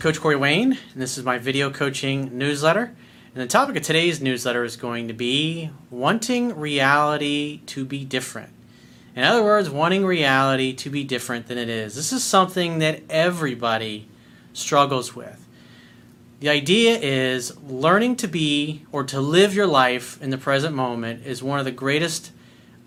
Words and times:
Coach 0.00 0.20
Corey 0.20 0.36
Wayne, 0.36 0.78
and 0.92 1.02
this 1.02 1.18
is 1.18 1.24
my 1.24 1.38
video 1.38 1.70
coaching 1.70 2.38
newsletter. 2.38 2.94
And 3.34 3.42
the 3.42 3.48
topic 3.48 3.74
of 3.74 3.82
today's 3.82 4.20
newsletter 4.20 4.62
is 4.62 4.76
going 4.76 5.08
to 5.08 5.14
be 5.14 5.70
wanting 5.90 6.56
reality 6.56 7.62
to 7.66 7.84
be 7.84 8.04
different. 8.04 8.52
In 9.16 9.24
other 9.24 9.42
words, 9.42 9.68
wanting 9.68 10.06
reality 10.06 10.72
to 10.74 10.88
be 10.88 11.02
different 11.02 11.48
than 11.48 11.58
it 11.58 11.68
is. 11.68 11.96
This 11.96 12.12
is 12.12 12.22
something 12.22 12.78
that 12.78 13.02
everybody 13.10 14.06
struggles 14.52 15.16
with. 15.16 15.44
The 16.38 16.48
idea 16.48 16.96
is 16.96 17.58
learning 17.62 18.16
to 18.16 18.28
be 18.28 18.84
or 18.92 19.02
to 19.02 19.20
live 19.20 19.52
your 19.52 19.66
life 19.66 20.22
in 20.22 20.30
the 20.30 20.38
present 20.38 20.76
moment 20.76 21.26
is 21.26 21.42
one 21.42 21.58
of 21.58 21.64
the 21.64 21.72
greatest 21.72 22.30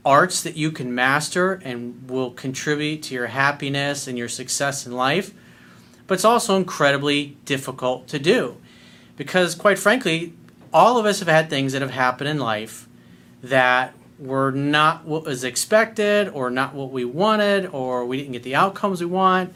arts 0.06 0.42
that 0.44 0.56
you 0.56 0.72
can 0.72 0.96
master 0.96 1.56
and 1.66 2.10
will 2.10 2.32
contribute 2.32 3.04
to 3.04 3.16
your 3.16 3.28
happiness 3.28 4.08
and 4.08 4.18
your 4.18 4.30
success 4.30 4.86
in 4.86 4.94
life. 4.94 5.34
But 6.12 6.16
it's 6.16 6.26
also 6.26 6.58
incredibly 6.58 7.38
difficult 7.46 8.10
to 8.10 8.20
do 8.20 8.58
because, 9.16 9.56
quite 9.56 9.80
frankly, 9.80 10.34
all 10.74 10.98
of 10.98 11.06
us 11.06 11.20
have 11.20 11.30
had 11.30 11.50
things 11.50 11.72
that 11.72 11.82
have 11.82 11.92
happened 11.92 12.30
in 12.30 12.38
life 12.38 12.90
that 13.42 13.94
were 14.20 14.52
not 14.52 15.06
what 15.06 15.24
was 15.24 15.46
expected 15.46 16.28
or 16.28 16.50
not 16.50 16.76
what 16.76 16.92
we 16.92 17.06
wanted 17.06 17.68
or 17.68 18.06
we 18.06 18.18
didn't 18.18 18.34
get 18.34 18.44
the 18.44 18.56
outcomes 18.56 19.00
we 19.00 19.06
want 19.06 19.54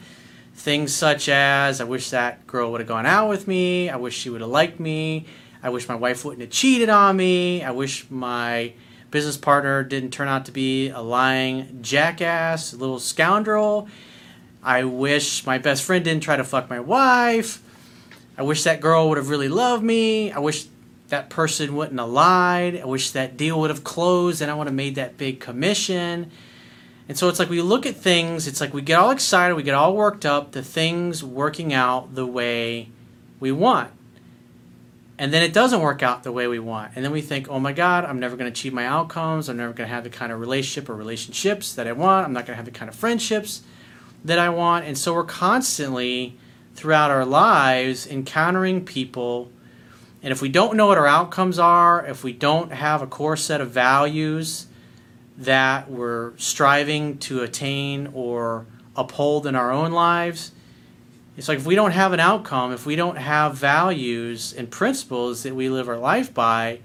Things 0.54 0.94
such 0.94 1.28
as, 1.28 1.82
I 1.82 1.84
wish 1.84 2.08
that 2.08 2.46
girl 2.46 2.72
would 2.72 2.80
have 2.80 2.88
gone 2.88 3.04
out 3.04 3.28
with 3.28 3.46
me. 3.46 3.90
I 3.90 3.96
wish 3.96 4.16
she 4.16 4.30
would 4.30 4.40
have 4.40 4.48
liked 4.48 4.80
me. 4.80 5.26
I 5.62 5.68
wish 5.68 5.86
my 5.86 5.94
wife 5.94 6.24
wouldn't 6.24 6.40
have 6.40 6.48
cheated 6.48 6.88
on 6.88 7.18
me. 7.18 7.62
I 7.62 7.72
wish 7.72 8.10
my 8.10 8.72
business 9.10 9.36
partner 9.36 9.84
didn't 9.84 10.12
turn 10.12 10.26
out 10.26 10.46
to 10.46 10.52
be 10.52 10.88
a 10.88 11.02
lying 11.02 11.80
jackass, 11.82 12.72
little 12.72 12.98
scoundrel. 12.98 13.88
I 14.66 14.82
wish 14.82 15.46
my 15.46 15.58
best 15.58 15.84
friend 15.84 16.04
didn't 16.04 16.24
try 16.24 16.34
to 16.34 16.42
fuck 16.42 16.68
my 16.68 16.80
wife. 16.80 17.62
I 18.36 18.42
wish 18.42 18.64
that 18.64 18.80
girl 18.80 19.08
would 19.08 19.16
have 19.16 19.28
really 19.28 19.48
loved 19.48 19.84
me. 19.84 20.32
I 20.32 20.40
wish 20.40 20.66
that 21.06 21.30
person 21.30 21.76
wouldn't 21.76 22.00
have 22.00 22.08
lied. 22.08 22.80
I 22.80 22.84
wish 22.84 23.12
that 23.12 23.36
deal 23.36 23.60
would 23.60 23.70
have 23.70 23.84
closed 23.84 24.42
and 24.42 24.50
I 24.50 24.54
would 24.54 24.66
have 24.66 24.74
made 24.74 24.96
that 24.96 25.16
big 25.16 25.38
commission. 25.38 26.32
And 27.08 27.16
so 27.16 27.28
it's 27.28 27.38
like 27.38 27.48
we 27.48 27.62
look 27.62 27.86
at 27.86 27.94
things, 27.94 28.48
it's 28.48 28.60
like 28.60 28.74
we 28.74 28.82
get 28.82 28.98
all 28.98 29.12
excited, 29.12 29.54
we 29.54 29.62
get 29.62 29.76
all 29.76 29.94
worked 29.94 30.26
up, 30.26 30.50
the 30.50 30.64
things 30.64 31.22
working 31.22 31.72
out 31.72 32.16
the 32.16 32.26
way 32.26 32.88
we 33.38 33.52
want. 33.52 33.92
And 35.16 35.32
then 35.32 35.44
it 35.44 35.52
doesn't 35.52 35.80
work 35.80 36.02
out 36.02 36.24
the 36.24 36.32
way 36.32 36.48
we 36.48 36.58
want. 36.58 36.90
And 36.96 37.04
then 37.04 37.12
we 37.12 37.22
think, 37.22 37.48
oh 37.48 37.60
my 37.60 37.72
God, 37.72 38.04
I'm 38.04 38.18
never 38.18 38.34
going 38.34 38.52
to 38.52 38.52
achieve 38.52 38.72
my 38.72 38.84
outcomes. 38.84 39.48
I'm 39.48 39.58
never 39.58 39.72
going 39.72 39.88
to 39.88 39.94
have 39.94 40.02
the 40.02 40.10
kind 40.10 40.32
of 40.32 40.40
relationship 40.40 40.90
or 40.90 40.96
relationships 40.96 41.72
that 41.74 41.86
I 41.86 41.92
want. 41.92 42.26
I'm 42.26 42.32
not 42.32 42.46
going 42.46 42.54
to 42.54 42.56
have 42.56 42.64
the 42.64 42.72
kind 42.72 42.88
of 42.88 42.96
friendships 42.96 43.62
that 44.26 44.38
I 44.38 44.48
want. 44.48 44.84
And 44.84 44.98
so 44.98 45.14
we're 45.14 45.24
constantly, 45.24 46.38
throughout 46.74 47.10
our 47.10 47.24
lives, 47.24 48.06
encountering 48.06 48.84
people. 48.84 49.50
And 50.22 50.32
if 50.32 50.42
we 50.42 50.48
don't 50.48 50.76
know 50.76 50.88
what 50.88 50.98
our 50.98 51.06
outcomes 51.06 51.58
are, 51.58 52.04
if 52.04 52.22
we 52.24 52.32
don't 52.32 52.72
have 52.72 53.02
a 53.02 53.06
core 53.06 53.36
set 53.36 53.60
of 53.60 53.70
values, 53.70 54.66
that 55.38 55.90
we're 55.90 56.36
striving 56.38 57.18
to 57.18 57.42
attain 57.42 58.08
or 58.14 58.66
uphold 58.96 59.46
in 59.46 59.54
our 59.54 59.70
own 59.70 59.92
lives. 59.92 60.52
It's 61.36 61.48
like 61.48 61.58
if 61.58 61.66
we 61.66 61.74
don't 61.74 61.90
have 61.90 62.14
an 62.14 62.20
outcome, 62.20 62.72
if 62.72 62.86
we 62.86 62.96
don't 62.96 63.18
have 63.18 63.54
values 63.54 64.54
and 64.54 64.70
principles 64.70 65.42
that 65.42 65.54
we 65.54 65.68
live 65.68 65.88
our 65.88 65.98
life 65.98 66.32
by, 66.32 66.80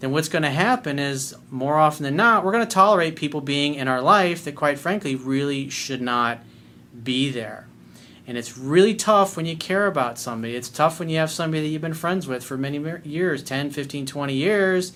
then 0.00 0.12
what's 0.12 0.30
going 0.30 0.42
to 0.42 0.50
happen 0.50 0.98
is 0.98 1.36
more 1.50 1.76
often 1.76 2.04
than 2.04 2.16
not, 2.16 2.42
we're 2.42 2.52
going 2.52 2.66
to 2.66 2.74
tolerate 2.74 3.16
people 3.16 3.42
being 3.42 3.74
in 3.74 3.86
our 3.86 4.00
life 4.00 4.44
that, 4.44 4.54
quite 4.54 4.78
frankly, 4.78 5.14
really 5.14 5.68
should 5.68 6.00
not 6.00 6.40
be 7.04 7.30
there. 7.30 7.66
And 8.26 8.38
it's 8.38 8.56
really 8.56 8.94
tough 8.94 9.36
when 9.36 9.46
you 9.46 9.56
care 9.56 9.86
about 9.86 10.18
somebody. 10.18 10.54
It's 10.54 10.68
tough 10.68 11.00
when 11.00 11.08
you 11.08 11.18
have 11.18 11.30
somebody 11.30 11.62
that 11.62 11.68
you've 11.68 11.82
been 11.82 11.94
friends 11.94 12.26
with 12.26 12.44
for 12.44 12.56
many 12.56 12.78
years 13.04 13.42
10, 13.42 13.70
15, 13.70 14.06
20 14.06 14.34
years 14.34 14.92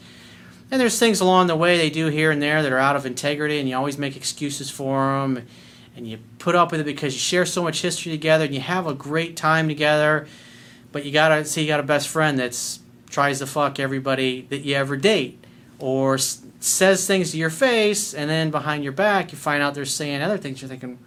and 0.71 0.81
there's 0.81 0.99
things 0.99 1.21
along 1.21 1.47
the 1.47 1.57
way 1.57 1.77
they 1.77 1.91
do 1.91 2.09
here 2.09 2.31
and 2.31 2.43
there 2.43 2.63
that 2.63 2.73
are 2.73 2.79
out 2.79 2.97
of 2.97 3.07
integrity, 3.07 3.59
and 3.59 3.69
you 3.69 3.77
always 3.77 3.99
make 3.99 4.17
excuses 4.17 4.71
for 4.71 5.21
them, 5.21 5.47
and 5.97 6.09
you 6.09 6.19
put 6.39 6.55
up 6.55 6.73
with 6.73 6.81
it 6.81 6.85
because 6.85 7.15
you 7.15 7.21
share 7.21 7.47
so 7.47 7.63
much 7.63 7.83
history 7.83 8.11
together, 8.11 8.45
and 8.45 8.55
you 8.55 8.61
have 8.61 8.87
a 8.87 8.95
great 8.95 9.37
time 9.37 9.69
together. 9.69 10.27
But 10.91 11.05
you 11.05 11.13
gotta 11.13 11.45
see 11.45 11.63
you 11.63 11.69
got 11.69 11.81
a 11.81 11.85
best 11.85 12.09
friend 12.09 12.39
that's 12.39 12.81
tries 13.09 13.39
to 13.39 13.47
fuck 13.47 13.79
everybody 13.79 14.47
that 14.51 14.63
you 14.63 14.75
ever 14.75 14.97
date, 14.97 15.45
or 15.79 16.19
says 16.19 17.07
things 17.07 17.33
to 17.33 17.37
your 17.37 17.51
face, 17.51 18.15
and 18.15 18.31
then 18.31 18.51
behind 18.51 18.83
your 18.83 18.93
back 18.93 19.33
you 19.33 19.39
find 19.39 19.63
out 19.63 19.75
they're 19.75 19.85
saying 19.85 20.23
other 20.23 20.39
things. 20.39 20.63
You're 20.63 20.69
thinking, 20.69 20.99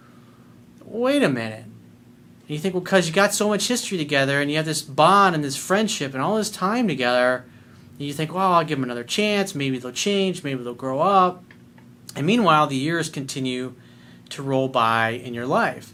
wait 0.88 1.24
a 1.24 1.30
minute. 1.30 1.66
And 1.66 2.50
you 2.56 2.60
think, 2.60 2.74
well, 2.74 2.82
because 2.82 3.08
you 3.08 3.14
got 3.14 3.34
so 3.34 3.48
much 3.48 3.68
history 3.68 3.98
together, 3.98 4.42
and 4.42 4.50
you 4.50 4.58
have 4.58 4.66
this 4.66 4.82
bond 4.82 5.36
and 5.36 5.44
this 5.44 5.58
friendship 5.58 6.14
and 6.14 6.22
all 6.24 6.38
this 6.38 6.50
time 6.50 6.88
together 6.88 7.46
you 7.98 8.14
think, 8.14 8.34
well, 8.34 8.54
I'll 8.54 8.64
give 8.64 8.78
them 8.78 8.84
another 8.84 9.04
chance. 9.04 9.56
Maybe 9.56 9.80
they'll 9.80 9.92
change. 9.92 10.44
Maybe 10.44 10.64
they'll 10.64 10.74
grow 10.74 11.00
up. 11.00 11.44
And 12.16 12.26
meanwhile, 12.26 12.68
the 12.68 12.76
years 12.76 13.10
continue 13.10 13.74
to 14.30 14.44
roll 14.44 14.68
by 14.68 15.10
in 15.10 15.34
your 15.34 15.48
life. 15.48 15.94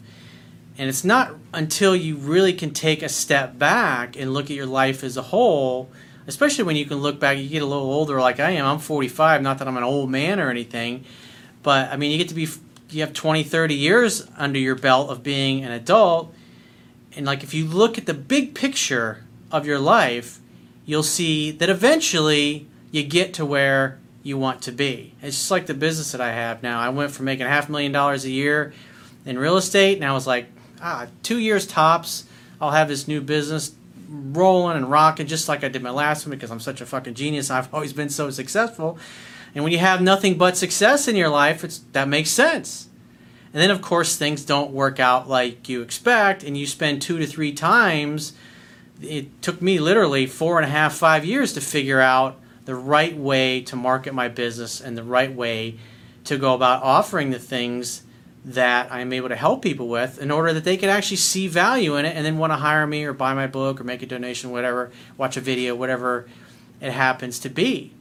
And 0.78 0.90
it's 0.90 1.04
not 1.04 1.36
until 1.54 1.96
you 1.96 2.16
really 2.18 2.54
can 2.54 2.72
take 2.72 3.04
a 3.04 3.10
step 3.10 3.58
back 3.58 4.18
and 4.18 4.34
look 4.34 4.46
at 4.46 4.56
your 4.56 4.66
life 4.66 5.04
as 5.04 5.18
a 5.18 5.22
whole, 5.22 5.92
especially 6.26 6.64
when 6.64 6.76
you 6.76 6.86
can 6.86 6.98
look 6.98 7.20
back, 7.20 7.38
you 7.38 7.48
get 7.48 7.62
a 7.62 7.66
little 7.66 7.92
older 7.92 8.20
like 8.20 8.40
I 8.40 8.52
am. 8.52 8.66
I'm 8.66 8.80
45, 8.80 9.42
not 9.42 9.60
that 9.60 9.68
I'm 9.68 9.78
an 9.78 9.84
old 9.84 10.10
man 10.10 10.40
or 10.40 10.50
anything, 10.50 11.06
but 11.62 11.92
I 11.92 11.98
mean, 11.98 12.12
you 12.12 12.18
get 12.18 12.30
to 12.30 12.36
be, 12.36 12.48
you 12.94 13.02
have 13.02 13.14
20, 13.14 13.44
30 13.44 13.76
years 13.76 14.28
under 14.38 14.60
your 14.60 14.76
belt 14.76 15.10
of 15.10 15.24
being 15.24 15.64
an 15.64 15.72
adult. 15.72 16.34
And 17.16 17.26
like, 17.26 17.44
if 17.44 17.54
you 17.54 17.66
look 17.66 17.98
at 17.98 18.06
the 18.06 18.14
big 18.14 18.56
picture 18.56 19.24
of 19.52 19.66
your 19.66 19.80
life, 19.80 20.40
you'll 20.86 21.04
see 21.04 21.52
that 21.52 21.70
eventually 21.70 22.68
you 22.92 23.04
get 23.04 23.34
to 23.36 23.46
where 23.46 24.00
you 24.24 24.38
want 24.38 24.62
to 24.64 24.72
be. 24.72 25.14
It's 25.22 25.38
just 25.38 25.52
like 25.52 25.66
the 25.66 25.74
business 25.74 26.14
that 26.14 26.22
I 26.22 26.32
have 26.32 26.64
now. 26.64 26.80
I 26.80 26.90
went 26.90 27.12
from 27.12 27.26
making 27.26 27.46
half 27.46 27.70
a 27.70 27.72
million 27.72 27.92
dollars 27.92 28.26
a 28.26 28.30
year 28.30 28.74
in 29.26 29.38
real 29.38 29.58
estate, 29.58 29.98
and 29.98 30.06
I 30.06 30.14
was 30.14 30.26
like, 30.26 30.48
ah, 30.82 31.08
two 31.22 31.40
years 31.40 31.68
tops, 31.68 32.26
I'll 32.62 32.72
have 32.72 32.88
this 32.88 33.08
new 33.08 33.22
business 33.22 33.76
rolling 34.08 34.78
and 34.78 34.90
rocking 34.90 35.28
just 35.28 35.50
like 35.50 35.64
I 35.64 35.70
did 35.70 35.82
my 35.82 35.90
last 35.90 36.26
one 36.26 36.32
because 36.32 36.52
I'm 36.52 36.60
such 36.60 36.82
a 36.82 36.86
fucking 36.86 37.16
genius. 37.16 37.50
I've 37.50 37.74
always 37.74 37.94
been 37.94 38.10
so 38.10 38.30
successful. 38.30 38.98
And 39.56 39.64
when 39.64 39.74
you 39.74 39.80
have 39.80 40.02
nothing 40.02 40.38
but 40.38 40.58
success 40.58 41.08
in 41.08 41.16
your 41.16 41.30
life, 41.30 41.64
that 41.92 42.08
makes 42.08 42.30
sense. 42.30 42.90
And 43.54 43.62
then 43.62 43.70
of 43.70 43.82
course 43.82 44.16
things 44.16 44.46
don't 44.46 44.72
work 44.72 45.00
out 45.00 45.30
like 45.30 45.70
you 45.70 45.82
expect, 45.82 46.44
and 46.44 46.58
you 46.58 46.66
spend 46.66 47.02
two 47.02 47.20
to 47.20 47.28
three 47.28 47.54
times 47.54 48.34
it 49.02 49.42
took 49.42 49.62
me 49.62 49.80
literally 49.80 50.26
four 50.26 50.58
and 50.58 50.66
a 50.66 50.70
half, 50.70 50.94
five 50.94 51.26
years 51.26 51.54
to 51.54 51.62
figure 51.62 52.00
out 52.00 52.40
the 52.66 52.76
right 52.76 53.16
way 53.16 53.62
to 53.62 53.76
market 53.76 54.14
my 54.14 54.28
business 54.28 54.80
and 54.80 54.98
the 54.98 55.04
right 55.04 55.34
way 55.34 55.78
to 56.24 56.38
go 56.38 56.54
about 56.54 56.82
offering 56.84 57.32
the 57.32 57.40
things 57.40 58.04
that 58.46 58.92
I'm 58.92 59.14
able 59.14 59.30
to 59.30 59.36
help 59.36 59.62
people 59.62 59.88
with 59.88 60.20
in 60.20 60.32
order 60.32 60.54
that 60.54 60.64
they 60.64 60.78
can 60.78 60.90
actually 60.90 61.18
see 61.18 61.48
value 61.48 61.96
in 61.96 62.06
it 62.06 62.16
and 62.16 62.26
then 62.26 62.38
want 62.38 62.52
to 62.52 62.58
hire 62.58 62.86
me 62.86 63.04
or 63.06 63.14
buy 63.14 63.34
my 63.34 63.48
book 63.48 63.80
or 63.80 63.84
make 63.84 64.02
a 64.02 64.06
donation, 64.06 64.52
whatever, 64.52 64.92
watch 65.18 65.38
a 65.38 65.42
video, 65.42 65.76
whatever 65.76 66.28
it 66.82 66.92
happens 66.92 67.40
to 67.40 67.50
be. 67.50 67.94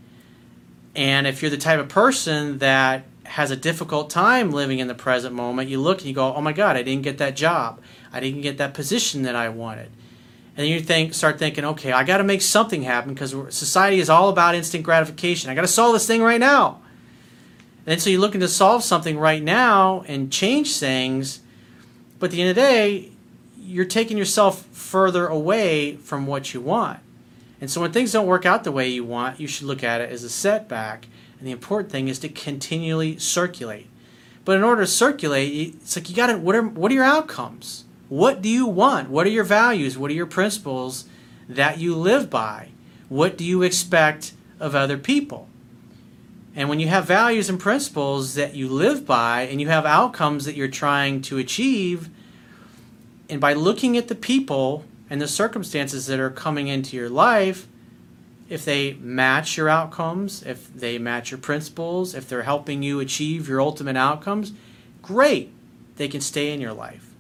And 0.95 1.27
if 1.27 1.43
you're 1.43 1.51
the 1.51 1.57
type 1.57 1.81
of 1.81 1.89
person 1.89 2.59
that 2.59 3.05
has 3.25 3.51
a 3.51 3.57
difficult 3.57 4.11
time 4.11 4.51
living 4.51 4.79
in 4.79 4.89
the 4.89 4.95
present 4.95 5.35
moment, 5.35 5.69
you 5.69 5.81
look 5.81 5.99
and 5.99 6.07
you 6.07 6.15
go, 6.15 6.35
oh 6.35 6.41
my 6.41 6.53
God, 6.53 6.77
I 6.77 6.83
didn't 6.83 7.03
get 7.03 7.19
that 7.19 7.35
job. 7.35 7.81
I 8.13 8.21
didn't 8.21 8.43
get 8.43 8.59
that 8.59 8.75
position 8.75 9.23
that 9.23 9.35
I 9.35 9.49
wanted. 9.49 9.91
And 10.55 10.65
then 10.65 10.67
you 10.67 10.81
think 10.81 11.15
start 11.15 11.39
thinking 11.39 11.65
okay 11.65 11.93
i 11.93 12.05
got 12.05 12.19
to 12.19 12.25
make 12.25 12.43
something 12.43 12.83
happen 12.83 13.15
because 13.15 13.35
society 13.55 14.01
is 14.01 14.11
all 14.11 14.29
about 14.29 14.55
instant 14.55 14.85
gratification. 14.85 15.51
I 15.51 15.55
got 15.55 15.63
to 15.63 15.69
solve 15.69 15.95
this 15.95 16.07
thing 16.07 16.23
right 16.23 16.41
now. 16.41 16.83
And 17.87 18.01
so 18.01 18.11
you're 18.11 18.21
looking 18.21 18.43
to 18.43 18.49
solve 18.49 18.85
something 18.85 19.19
right 19.19 19.43
now 19.43 20.05
and 20.07 20.31
change 20.31 20.77
things 20.77 21.41
but 22.19 22.27
at 22.27 22.33
the 22.33 22.41
end 22.43 22.51
of 22.51 22.57
the 22.57 22.61
day 22.61 23.13
you're 23.59 23.85
taking 23.87 24.19
yourself 24.19 24.67
further 24.67 25.27
away 25.27 25.97
from 25.97 26.27
what 26.27 26.53
you 26.53 26.61
want 26.61 27.01
and 27.63 27.71
so 27.71 27.81
when 27.81 27.93
things 27.93 28.13
don't 28.13 28.27
work 28.27 28.45
out 28.45 28.65
the 28.65 28.73
way 28.73 28.89
you 28.89 29.05
want 29.05 29.41
you 29.41 29.47
should 29.47 29.67
look 29.67 29.83
at 29.83 30.03
it 30.03 30.11
as 30.11 30.23
a 30.23 30.29
setback 30.29 31.07
and 31.39 31.49
the 31.49 31.53
important 31.53 31.91
thing 31.91 32.09
is 32.09 32.19
to 32.19 32.29
continually 32.29 33.17
circulate 33.17 33.89
but 34.45 34.57
in 34.57 34.63
order 34.63 34.83
to 34.83 34.87
circulate 34.87 35.75
it's 35.77 35.97
like 35.97 36.11
you 36.11 36.15
got 36.15 36.27
to 36.27 36.37
what 36.37 36.55
are, 36.55 36.63
what 36.63 36.93
are 36.93 36.95
your 36.95 37.05
outcomes 37.05 37.85
what 38.13 38.43
do 38.43 38.51
you 38.51 38.67
want? 38.67 39.09
What 39.09 39.27
are 39.27 39.31
your 39.31 39.43
values? 39.43 39.97
What 39.97 40.11
are 40.11 40.15
your 40.15 40.27
principles 40.27 41.07
that 41.49 41.79
you 41.79 41.95
live 41.97 42.29
by? 42.29 42.69
What 43.09 43.39
do 43.39 43.45
you 43.45 43.63
expect 43.63 44.35
of 44.61 44.75
other 44.75 44.99
people? 44.99 45.49
And 46.55 46.69
when 46.69 46.79
you 46.79 46.89
have 46.89 47.07
values 47.07 47.49
and 47.49 47.59
principles 47.59 48.35
that 48.35 48.55
you 48.55 48.69
live 48.69 49.07
by 49.07 49.45
and 49.45 49.63
you 49.63 49.69
have 49.69 49.87
outcomes 49.87 50.45
that 50.45 50.57
you're 50.57 50.69
trying 50.69 51.23
to 51.23 51.39
achieve, 51.39 52.11
and 53.31 53.41
by 53.41 53.55
looking 53.55 53.97
at 53.97 54.09
the 54.09 54.15
people 54.15 54.85
and 55.13 55.21
the 55.21 55.29
circumstances 55.29 56.07
that 56.07 56.19
are 56.19 56.31
coming 56.31 56.69
into 56.69 56.97
your 56.97 57.11
life, 57.11 57.69
if 58.49 58.65
they 58.65 58.95
match 58.95 59.59
your 59.59 59.69
outcomes, 59.69 60.43
if 60.43 60.73
they 60.73 60.97
match 60.97 61.31
your 61.31 61.37
principles, 61.37 62.15
if 62.15 62.27
they're 62.27 62.45
helping 62.45 62.83
you 62.83 62.99
achieve 62.99 63.47
your 63.47 63.61
ultimate 63.61 63.99
outcomes, 63.99 64.55
great, 65.03 65.53
they 65.97 66.09
can 66.09 66.23
stay 66.23 66.51
in 66.51 66.63
your 66.63 66.73
life. 66.73 67.11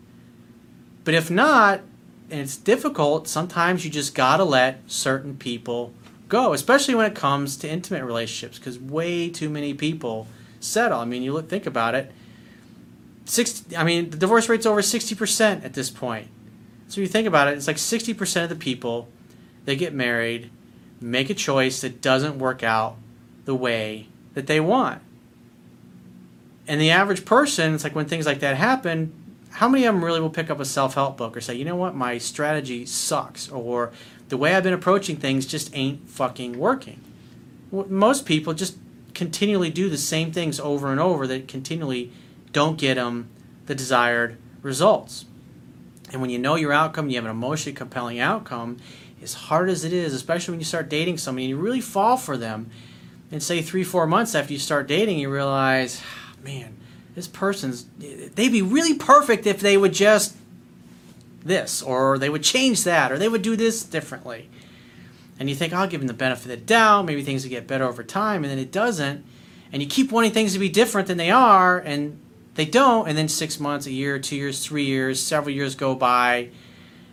But 1.04 1.12
if 1.12 1.30
not, 1.30 1.80
and 2.30 2.40
it's 2.40 2.56
difficult. 2.56 3.28
Sometimes 3.28 3.84
you 3.84 3.90
just 3.90 4.14
gotta 4.14 4.44
let 4.44 4.80
certain 4.90 5.36
people 5.36 5.92
go, 6.30 6.54
especially 6.54 6.94
when 6.94 7.04
it 7.04 7.14
comes 7.14 7.58
to 7.58 7.68
intimate 7.68 8.06
relationships, 8.06 8.58
because 8.58 8.78
way 8.78 9.28
too 9.28 9.50
many 9.50 9.74
people 9.74 10.28
settle. 10.60 10.98
I 10.98 11.04
mean, 11.04 11.22
you 11.22 11.34
look, 11.34 11.50
think 11.50 11.66
about 11.66 11.94
it. 11.94 12.10
Six, 13.26 13.66
I 13.76 13.84
mean, 13.84 14.08
the 14.08 14.16
divorce 14.16 14.48
rate's 14.48 14.64
over 14.64 14.80
sixty 14.80 15.14
percent 15.14 15.62
at 15.62 15.74
this 15.74 15.90
point. 15.90 16.28
So 16.92 17.00
you 17.00 17.06
think 17.06 17.26
about 17.26 17.48
it, 17.48 17.56
it's 17.56 17.66
like 17.66 17.78
sixty 17.78 18.12
percent 18.12 18.52
of 18.52 18.58
the 18.58 18.62
people 18.62 19.08
that 19.64 19.76
get 19.76 19.94
married 19.94 20.50
make 21.00 21.30
a 21.30 21.34
choice 21.34 21.80
that 21.80 22.02
doesn't 22.02 22.38
work 22.38 22.62
out 22.62 22.96
the 23.46 23.54
way 23.54 24.08
that 24.34 24.46
they 24.46 24.60
want. 24.60 25.00
And 26.68 26.78
the 26.78 26.90
average 26.90 27.24
person, 27.24 27.74
it's 27.74 27.82
like 27.82 27.94
when 27.94 28.04
things 28.04 28.26
like 28.26 28.40
that 28.40 28.58
happen, 28.58 29.10
how 29.52 29.70
many 29.70 29.86
of 29.86 29.94
them 29.94 30.04
really 30.04 30.20
will 30.20 30.28
pick 30.28 30.50
up 30.50 30.60
a 30.60 30.66
self 30.66 30.92
help 30.92 31.16
book 31.16 31.34
or 31.34 31.40
say, 31.40 31.54
you 31.54 31.64
know 31.64 31.76
what, 31.76 31.94
my 31.94 32.18
strategy 32.18 32.84
sucks, 32.84 33.48
or 33.48 33.90
the 34.28 34.36
way 34.36 34.54
I've 34.54 34.62
been 34.62 34.74
approaching 34.74 35.16
things 35.16 35.46
just 35.46 35.74
ain't 35.74 36.10
fucking 36.10 36.58
working? 36.58 37.00
Most 37.72 38.26
people 38.26 38.52
just 38.52 38.76
continually 39.14 39.70
do 39.70 39.88
the 39.88 39.96
same 39.96 40.30
things 40.30 40.60
over 40.60 40.90
and 40.90 41.00
over 41.00 41.26
that 41.26 41.48
continually 41.48 42.12
don't 42.52 42.76
get 42.76 42.96
them 42.96 43.30
the 43.64 43.74
desired 43.74 44.36
results. 44.60 45.24
And 46.12 46.20
when 46.20 46.30
you 46.30 46.38
know 46.38 46.56
your 46.56 46.72
outcome, 46.72 47.08
you 47.08 47.16
have 47.16 47.24
an 47.24 47.30
emotionally 47.30 47.74
compelling 47.74 48.20
outcome, 48.20 48.76
as 49.22 49.34
hard 49.34 49.70
as 49.70 49.84
it 49.84 49.92
is, 49.92 50.12
especially 50.12 50.52
when 50.52 50.60
you 50.60 50.64
start 50.64 50.88
dating 50.88 51.18
somebody 51.18 51.44
and 51.44 51.50
you 51.50 51.56
really 51.56 51.80
fall 51.80 52.16
for 52.16 52.36
them, 52.36 52.70
and 53.30 53.42
say 53.42 53.62
three, 53.62 53.82
four 53.82 54.06
months 54.06 54.34
after 54.34 54.52
you 54.52 54.58
start 54.58 54.86
dating, 54.86 55.18
you 55.18 55.30
realize, 55.30 56.02
ah, 56.04 56.34
man, 56.44 56.76
this 57.14 57.26
person's, 57.26 57.86
they'd 57.98 58.52
be 58.52 58.62
really 58.62 58.94
perfect 58.94 59.46
if 59.46 59.60
they 59.60 59.76
would 59.76 59.94
just 59.94 60.36
this, 61.42 61.82
or 61.82 62.18
they 62.18 62.28
would 62.28 62.42
change 62.42 62.84
that, 62.84 63.10
or 63.10 63.18
they 63.18 63.28
would 63.28 63.42
do 63.42 63.56
this 63.56 63.82
differently. 63.82 64.50
And 65.38 65.48
you 65.48 65.56
think, 65.56 65.72
I'll 65.72 65.88
give 65.88 66.00
them 66.00 66.08
the 66.08 66.14
benefit 66.14 66.44
of 66.44 66.50
the 66.50 66.56
doubt, 66.58 67.06
maybe 67.06 67.22
things 67.22 67.42
will 67.42 67.50
get 67.50 67.66
better 67.66 67.84
over 67.84 68.04
time, 68.04 68.44
and 68.44 68.50
then 68.50 68.58
it 68.58 68.70
doesn't. 68.70 69.24
And 69.72 69.82
you 69.82 69.88
keep 69.88 70.12
wanting 70.12 70.32
things 70.32 70.52
to 70.52 70.58
be 70.58 70.68
different 70.68 71.08
than 71.08 71.16
they 71.16 71.30
are, 71.30 71.78
and 71.78 72.20
they 72.54 72.64
don't, 72.64 73.08
and 73.08 73.16
then 73.16 73.28
six 73.28 73.58
months, 73.58 73.86
a 73.86 73.92
year, 73.92 74.18
two 74.18 74.36
years, 74.36 74.64
three 74.64 74.84
years, 74.84 75.20
several 75.20 75.54
years 75.54 75.74
go 75.74 75.94
by, 75.94 76.50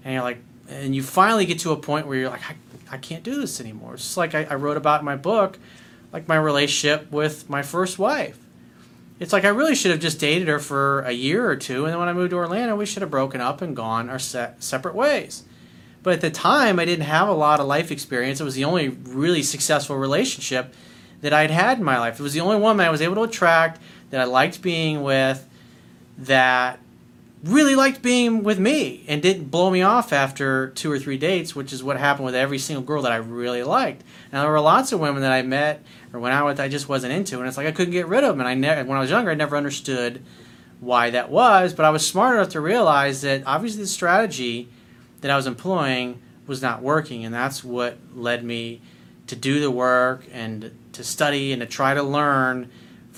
and 0.03 0.13
you're 0.13 0.23
like, 0.23 0.39
and 0.69 0.95
you 0.95 1.01
finally 1.01 1.45
get 1.45 1.59
to 1.59 1.71
a 1.71 1.77
point 1.77 2.07
where 2.07 2.17
you're 2.17 2.29
like, 2.29 2.47
I, 2.49 2.55
I 2.91 2.97
can't 2.97 3.23
do 3.23 3.39
this 3.39 3.59
anymore. 3.59 3.95
It's 3.95 4.03
just 4.03 4.17
like 4.17 4.35
I, 4.35 4.43
I 4.43 4.55
wrote 4.55 4.77
about 4.77 4.99
in 4.99 5.05
my 5.05 5.15
book 5.15 5.57
like 6.11 6.27
my 6.27 6.35
relationship 6.35 7.11
with 7.11 7.49
my 7.49 7.61
first 7.61 7.99
wife. 7.99 8.37
It's 9.19 9.33
like 9.33 9.43
I 9.43 9.49
really 9.49 9.75
should 9.75 9.91
have 9.91 9.99
just 9.99 10.19
dated 10.19 10.47
her 10.47 10.59
for 10.59 11.01
a 11.01 11.11
year 11.11 11.49
or 11.49 11.55
two, 11.55 11.85
and 11.85 11.93
then 11.93 11.99
when 11.99 12.07
I 12.07 12.13
moved 12.13 12.31
to 12.31 12.37
Orlando, 12.37 12.75
we 12.75 12.85
should 12.85 13.01
have 13.01 13.11
broken 13.11 13.41
up 13.41 13.61
and 13.61 13.75
gone 13.75 14.09
our 14.09 14.19
se- 14.19 14.53
separate 14.59 14.95
ways. 14.95 15.43
But 16.01 16.13
at 16.13 16.21
the 16.21 16.31
time, 16.31 16.79
I 16.79 16.85
didn't 16.85 17.05
have 17.05 17.27
a 17.27 17.33
lot 17.33 17.59
of 17.59 17.67
life 17.67 17.91
experience. 17.91 18.39
It 18.39 18.45
was 18.45 18.55
the 18.55 18.63
only 18.63 18.87
really 18.87 19.43
successful 19.43 19.97
relationship 19.97 20.73
that 21.19 21.33
I'd 21.33 21.51
had 21.51 21.79
in 21.79 21.83
my 21.83 21.99
life. 21.99 22.17
It 22.17 22.23
was 22.23 22.33
the 22.33 22.39
only 22.39 22.55
one 22.55 22.79
I 22.79 22.89
was 22.89 23.01
able 23.01 23.15
to 23.15 23.23
attract, 23.23 23.81
that 24.09 24.21
I 24.21 24.25
liked 24.25 24.61
being 24.61 25.03
with, 25.03 25.47
that 26.19 26.79
really 27.43 27.75
liked 27.75 28.01
being 28.01 28.43
with 28.43 28.59
me 28.59 29.05
and 29.07 29.21
didn't 29.21 29.45
blow 29.45 29.69
me 29.69 29.81
off 29.81 30.11
after 30.11 30.69
two 30.71 30.91
or 30.91 30.99
three 30.99 31.17
dates, 31.17 31.55
which 31.55 31.71
is 31.71 31.81
what 31.81 31.97
happened 31.97 32.25
with 32.25 32.35
every 32.35 32.57
single 32.57 32.83
girl 32.83 33.01
that 33.03 33.11
I 33.11 33.17
really 33.17 33.63
liked. 33.63 34.03
Now 34.33 34.41
there 34.41 34.51
were 34.51 34.59
lots 34.59 34.91
of 34.91 34.99
women 34.99 35.21
that 35.21 35.31
I 35.31 35.41
met 35.41 35.83
or 36.11 36.19
went 36.19 36.33
out 36.33 36.45
with 36.45 36.59
I 36.59 36.67
just 36.67 36.89
wasn't 36.89 37.13
into, 37.13 37.39
and 37.39 37.47
it's 37.47 37.57
like 37.57 37.67
I 37.67 37.71
couldn't 37.71 37.93
get 37.93 38.07
rid 38.07 38.23
of 38.23 38.31
them. 38.31 38.41
And 38.41 38.49
I 38.49 38.55
never, 38.55 38.83
when 38.87 38.97
I 38.97 39.01
was 39.01 39.09
younger, 39.09 39.31
I 39.31 39.35
never 39.35 39.55
understood 39.55 40.21
why 40.81 41.09
that 41.11 41.29
was, 41.29 41.73
but 41.73 41.85
I 41.85 41.89
was 41.89 42.05
smart 42.05 42.35
enough 42.35 42.49
to 42.49 42.61
realize 42.61 43.21
that 43.21 43.43
obviously 43.45 43.81
the 43.81 43.87
strategy 43.87 44.67
that 45.21 45.31
I 45.31 45.35
was 45.35 45.47
employing 45.47 46.21
was 46.47 46.61
not 46.61 46.81
working, 46.81 47.23
and 47.23 47.33
that's 47.33 47.63
what 47.63 47.97
led 48.13 48.43
me 48.43 48.81
to 49.27 49.35
do 49.35 49.59
the 49.59 49.71
work 49.71 50.25
and 50.33 50.75
to 50.93 51.03
study 51.03 51.53
and 51.53 51.61
to 51.61 51.65
try 51.65 51.93
to 51.93 52.01
learn 52.01 52.69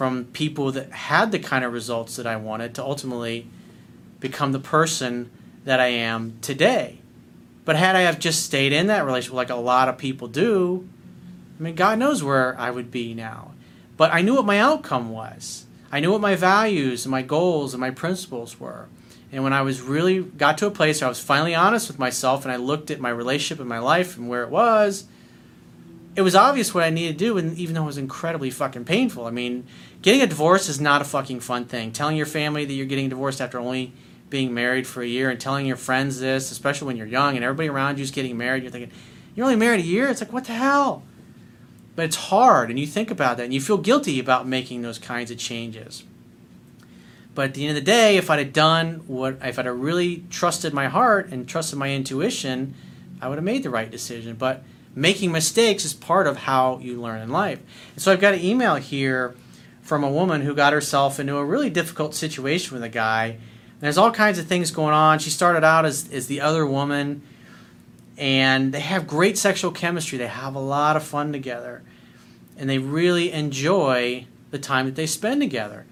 from 0.01 0.25
people 0.33 0.71
that 0.71 0.92
had 0.92 1.31
the 1.31 1.38
kind 1.38 1.63
of 1.63 1.71
results 1.71 2.15
that 2.15 2.25
I 2.25 2.36
wanted 2.36 2.74
to 2.74 2.83
ultimately 2.83 3.45
become 4.19 4.51
the 4.51 4.59
person 4.59 5.30
that 5.63 5.80
I 5.80 5.89
am 5.89 6.39
today. 6.42 6.98
But 7.65 7.75
had 7.75 7.95
I 7.95 8.00
have 8.00 8.18
just 8.18 8.44
stayed 8.44 8.74
in 8.74 8.88
that 8.88 9.06
relationship 9.06 9.36
like 9.36 9.51
a 9.51 9.56
lot 9.56 9.89
of 9.89 10.00
people 10.00 10.27
do, 10.27 10.89
I 11.59 11.62
mean, 11.62 11.75
God 11.75 12.00
knows 12.00 12.24
where 12.24 12.59
I 12.59 12.71
would 12.71 12.89
be 12.89 13.13
now. 13.13 13.51
But 13.95 14.12
I 14.12 14.21
knew 14.21 14.33
what 14.33 14.45
my 14.45 14.57
outcome 14.57 15.12
was. 15.12 15.68
I 15.92 16.00
knew 16.00 16.12
what 16.12 16.19
my 16.19 16.33
values 16.36 17.06
and 17.06 17.12
my 17.12 17.21
goals 17.21 17.75
and 17.75 17.80
my 17.80 17.92
principles 17.92 18.59
were. 18.59 18.88
And 19.31 19.44
when 19.44 19.53
I 19.53 19.62
was 19.62 19.81
really 19.81 20.24
got 20.24 20.57
to 20.57 20.65
a 20.65 20.71
place 20.71 21.01
where 21.01 21.06
I 21.06 21.09
was 21.09 21.19
finally 21.19 21.53
honest 21.53 21.88
with 21.88 22.00
myself 22.00 22.44
and 22.44 22.51
I 22.51 22.56
looked 22.56 22.89
at 22.89 23.00
my 23.00 23.12
relationship 23.12 23.59
and 23.59 23.69
my 23.69 23.77
life 23.77 24.18
and 24.18 24.27
where 24.27 24.42
it 24.42 24.50
was, 24.50 25.06
it 26.15 26.21
was 26.21 26.36
obvious 26.36 26.74
what 26.74 26.83
I 26.83 26.89
needed 26.89 27.18
to 27.19 27.25
do, 27.25 27.38
and 27.38 27.57
even 27.57 27.75
though 27.75 27.83
it 27.83 27.86
was 27.86 27.98
incredibly 27.98 28.50
fucking 28.50 28.86
painful. 28.86 29.25
I 29.25 29.31
mean, 29.31 29.65
getting 30.01 30.21
a 30.21 30.27
divorce 30.27 30.69
is 30.69 30.80
not 30.80 31.01
a 31.01 31.06
fucking 31.06 31.39
fun 31.39 31.65
thing. 31.65 31.92
Telling 31.92 32.18
your 32.18 32.25
family 32.25 32.65
that 32.65 32.74
you're 32.74 32.86
getting 32.86 33.09
divorced 33.09 33.42
after 33.42 33.59
only 33.59 33.94
being 34.30 34.53
married 34.53 34.88
for 34.88 35.01
a 35.01 35.07
year 35.07 35.30
and 35.30 35.39
telling 35.39 35.65
your 35.65 35.75
friends 35.75 36.19
this, 36.19 36.51
especially 36.51 36.88
when 36.88 36.98
you're 36.98 37.07
young 37.07 37.36
and 37.36 37.44
everybody 37.44 37.69
around 37.69 37.98
you 37.98 38.03
is 38.03 38.12
getting 38.12 38.38
married, 38.38 38.63
you're 38.63 38.71
thinking, 38.71 38.92
you're 39.36 39.45
only 39.45 39.57
married 39.57 39.81
a 39.81 39.88
year? 39.88 40.07
It's 40.07 40.21
like, 40.21 40.33
what 40.33 40.45
the 40.45 40.53
hell? 40.53 41.03
But 41.95 42.06
it's 42.06 42.15
hard, 42.15 42.69
and 42.69 42.80
you 42.80 42.88
think 42.88 43.12
about 43.12 43.38
that, 43.38 43.44
and 43.44 43.53
you 43.53 43.59
feel 43.59 43.77
guilty 43.77 44.19
about 44.19 44.48
making 44.48 44.81
those 44.81 44.98
kinds 44.98 45.30
of 45.30 45.38
changes. 45.38 46.03
But 47.36 47.50
at 47.50 47.53
the 47.53 47.68
end 47.68 47.77
of 47.77 47.83
the 47.83 47.92
day, 47.92 48.18
if 48.18 48.30
I'd 48.30 48.39
have 48.39 48.53
done 48.53 49.03
what, 49.07 49.38
if 49.42 49.59
I'd 49.59 49.65
have 49.65 49.80
really 49.80 50.24
trusted 50.30 50.74
my 50.74 50.88
heart 50.88 51.30
and 51.31 51.48
trusted 51.48 51.77
my 51.77 51.94
intuition, 51.94 52.75
I 53.21 53.27
would 53.27 53.38
have 53.38 53.44
made 53.44 53.63
the 53.63 53.69
right 53.69 53.92
decision. 53.92 54.36
But 54.36 54.63
making 54.95 55.31
mistakes 55.31 55.86
is 55.86 55.94
part 55.94 56.27
of 56.27 56.38
how 56.38 56.80
you 56.80 57.00
learn 57.00 57.21
in 57.21 57.30
life. 57.30 57.59
And 57.94 58.01
so 58.01 58.12
I've 58.12 58.19
got 58.19 58.33
an 58.33 58.42
email 58.42 58.75
here 58.75 59.36
from 59.81 60.03
a 60.03 60.09
woman 60.09 60.41
who 60.41 60.53
got 60.53 60.73
herself 60.73 61.19
into 61.19 61.37
a 61.37 61.45
really 61.45 61.69
difficult 61.69 62.15
situation 62.15 62.73
with 62.73 62.83
a 62.83 62.89
guy 62.89 63.37
there's 63.81 63.97
all 63.97 64.11
kinds 64.11 64.37
of 64.37 64.45
things 64.45 64.69
going 64.69 64.93
on. 64.93 65.19
She 65.19 65.31
started 65.31 65.63
out 65.63 65.85
as, 65.85 66.09
as 66.11 66.27
the 66.27 66.39
other 66.39 66.65
woman, 66.65 67.23
and 68.15 68.71
they 68.71 68.79
have 68.79 69.07
great 69.07 69.39
sexual 69.39 69.71
chemistry. 69.71 70.19
They 70.19 70.27
have 70.27 70.55
a 70.55 70.59
lot 70.59 70.95
of 70.95 71.03
fun 71.03 71.33
together, 71.33 71.81
and 72.57 72.69
they 72.69 72.77
really 72.77 73.31
enjoy 73.31 74.27
the 74.51 74.59
time 74.59 74.85
that 74.85 74.95
they 74.95 75.07
spend 75.07 75.41
together. 75.41 75.88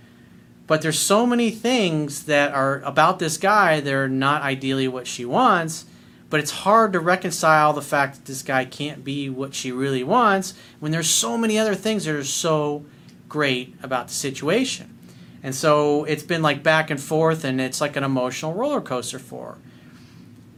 But 0.68 0.84
there's 0.84 1.00
so 1.00 1.26
many 1.26 1.50
things 1.50 2.26
that 2.26 2.54
are 2.54 2.80
about 2.82 3.18
this 3.18 3.38
guy 3.38 3.80
that 3.80 3.92
are 3.94 4.08
not 4.08 4.44
ideally 4.44 4.88
what 4.88 5.08
she 5.08 5.26
wants. 5.26 5.86
But 6.30 6.40
it's 6.40 6.52
hard 6.52 6.94
to 6.94 7.00
reconcile 7.00 7.74
the 7.74 7.82
fact 7.82 8.18
that 8.18 8.26
this 8.26 8.44
guy 8.44 8.64
can't 8.64 9.04
be 9.04 9.32
what 9.32 9.56
she 9.56 9.72
really 9.72 10.04
wants 10.04 10.54
when 10.80 10.92
there's 10.92 11.10
so 11.10 11.40
many 11.40 11.58
other 11.58 11.74
things 11.74 12.06
that 12.06 12.14
are 12.14 12.24
so 12.24 12.86
great 13.30 13.76
about 13.82 14.08
the 14.08 14.14
situation. 14.14 14.98
And 15.42 15.56
so 15.56 16.04
it's 16.04 16.24
been 16.24 16.42
like 16.42 16.64
back 16.64 16.90
and 16.90 17.00
forth, 17.00 17.46
and 17.46 17.62
it's 17.62 17.80
like 17.80 17.96
an 17.96 18.04
emotional 18.04 18.54
roller 18.54 18.82
coaster 18.82 19.20
for 19.20 19.54
her. 19.54 19.58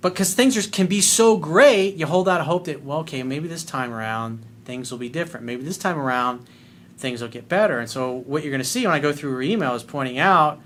But 0.02 0.14
because 0.14 0.34
things 0.34 0.58
are, 0.58 0.68
can 0.68 0.88
be 0.88 1.02
so 1.02 1.38
great, 1.38 1.96
you 1.96 2.08
hold 2.08 2.28
out 2.28 2.42
hope 2.42 2.66
that, 2.66 2.84
well, 2.84 3.00
okay, 3.00 3.22
maybe 3.22 3.48
this 3.48 3.64
time 3.64 3.94
around 3.94 4.44
things 4.66 4.90
will 4.90 4.98
be 4.98 5.10
different. 5.10 5.46
Maybe 5.46 5.64
this 5.64 5.78
time 5.78 6.00
around 6.00 6.48
things 6.98 7.22
will 7.22 7.30
get 7.30 7.48
better. 7.48 7.80
And 7.80 7.90
so 7.90 8.12
what 8.12 8.44
you're 8.44 8.52
going 8.52 8.64
to 8.64 8.68
see 8.68 8.86
when 8.86 8.96
I 8.96 9.00
go 9.00 9.14
through 9.14 9.34
her 9.34 9.42
email 9.42 9.76
is 9.76 9.84
pointing 9.84 10.18
out 10.18 10.60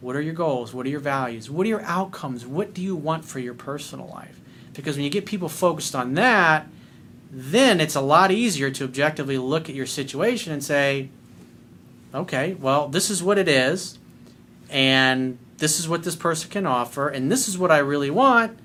what 0.00 0.16
are 0.16 0.20
your 0.20 0.34
goals? 0.34 0.74
What 0.74 0.84
are 0.86 0.88
your 0.88 1.00
values? 1.00 1.48
What 1.48 1.64
are 1.64 1.68
your 1.68 1.82
outcomes? 1.82 2.44
What 2.44 2.74
do 2.74 2.82
you 2.82 2.96
want 2.96 3.24
for 3.24 3.38
your 3.38 3.54
personal 3.54 4.08
life? 4.08 4.40
Because 4.72 4.96
when 4.96 5.04
you 5.04 5.10
get 5.10 5.26
people 5.26 5.48
focused 5.48 5.94
on 5.94 6.14
that, 6.14 6.66
then 7.30 7.80
it's 7.80 7.94
a 7.94 8.00
lot 8.00 8.30
easier 8.32 8.70
to 8.70 8.84
objectively 8.84 9.38
look 9.38 9.68
at 9.68 9.74
your 9.74 9.86
situation 9.86 10.52
and 10.52 10.64
say, 10.64 11.10
okay, 12.14 12.54
well, 12.54 12.88
this 12.88 13.10
is 13.10 13.22
what 13.22 13.38
it 13.38 13.48
is, 13.48 13.98
and 14.70 15.38
this 15.58 15.78
is 15.78 15.88
what 15.88 16.02
this 16.02 16.16
person 16.16 16.50
can 16.50 16.66
offer, 16.66 17.08
and 17.08 17.30
this 17.30 17.48
is 17.48 17.58
what 17.58 17.70
I 17.70 17.78
really 17.78 18.10
want. 18.10 18.58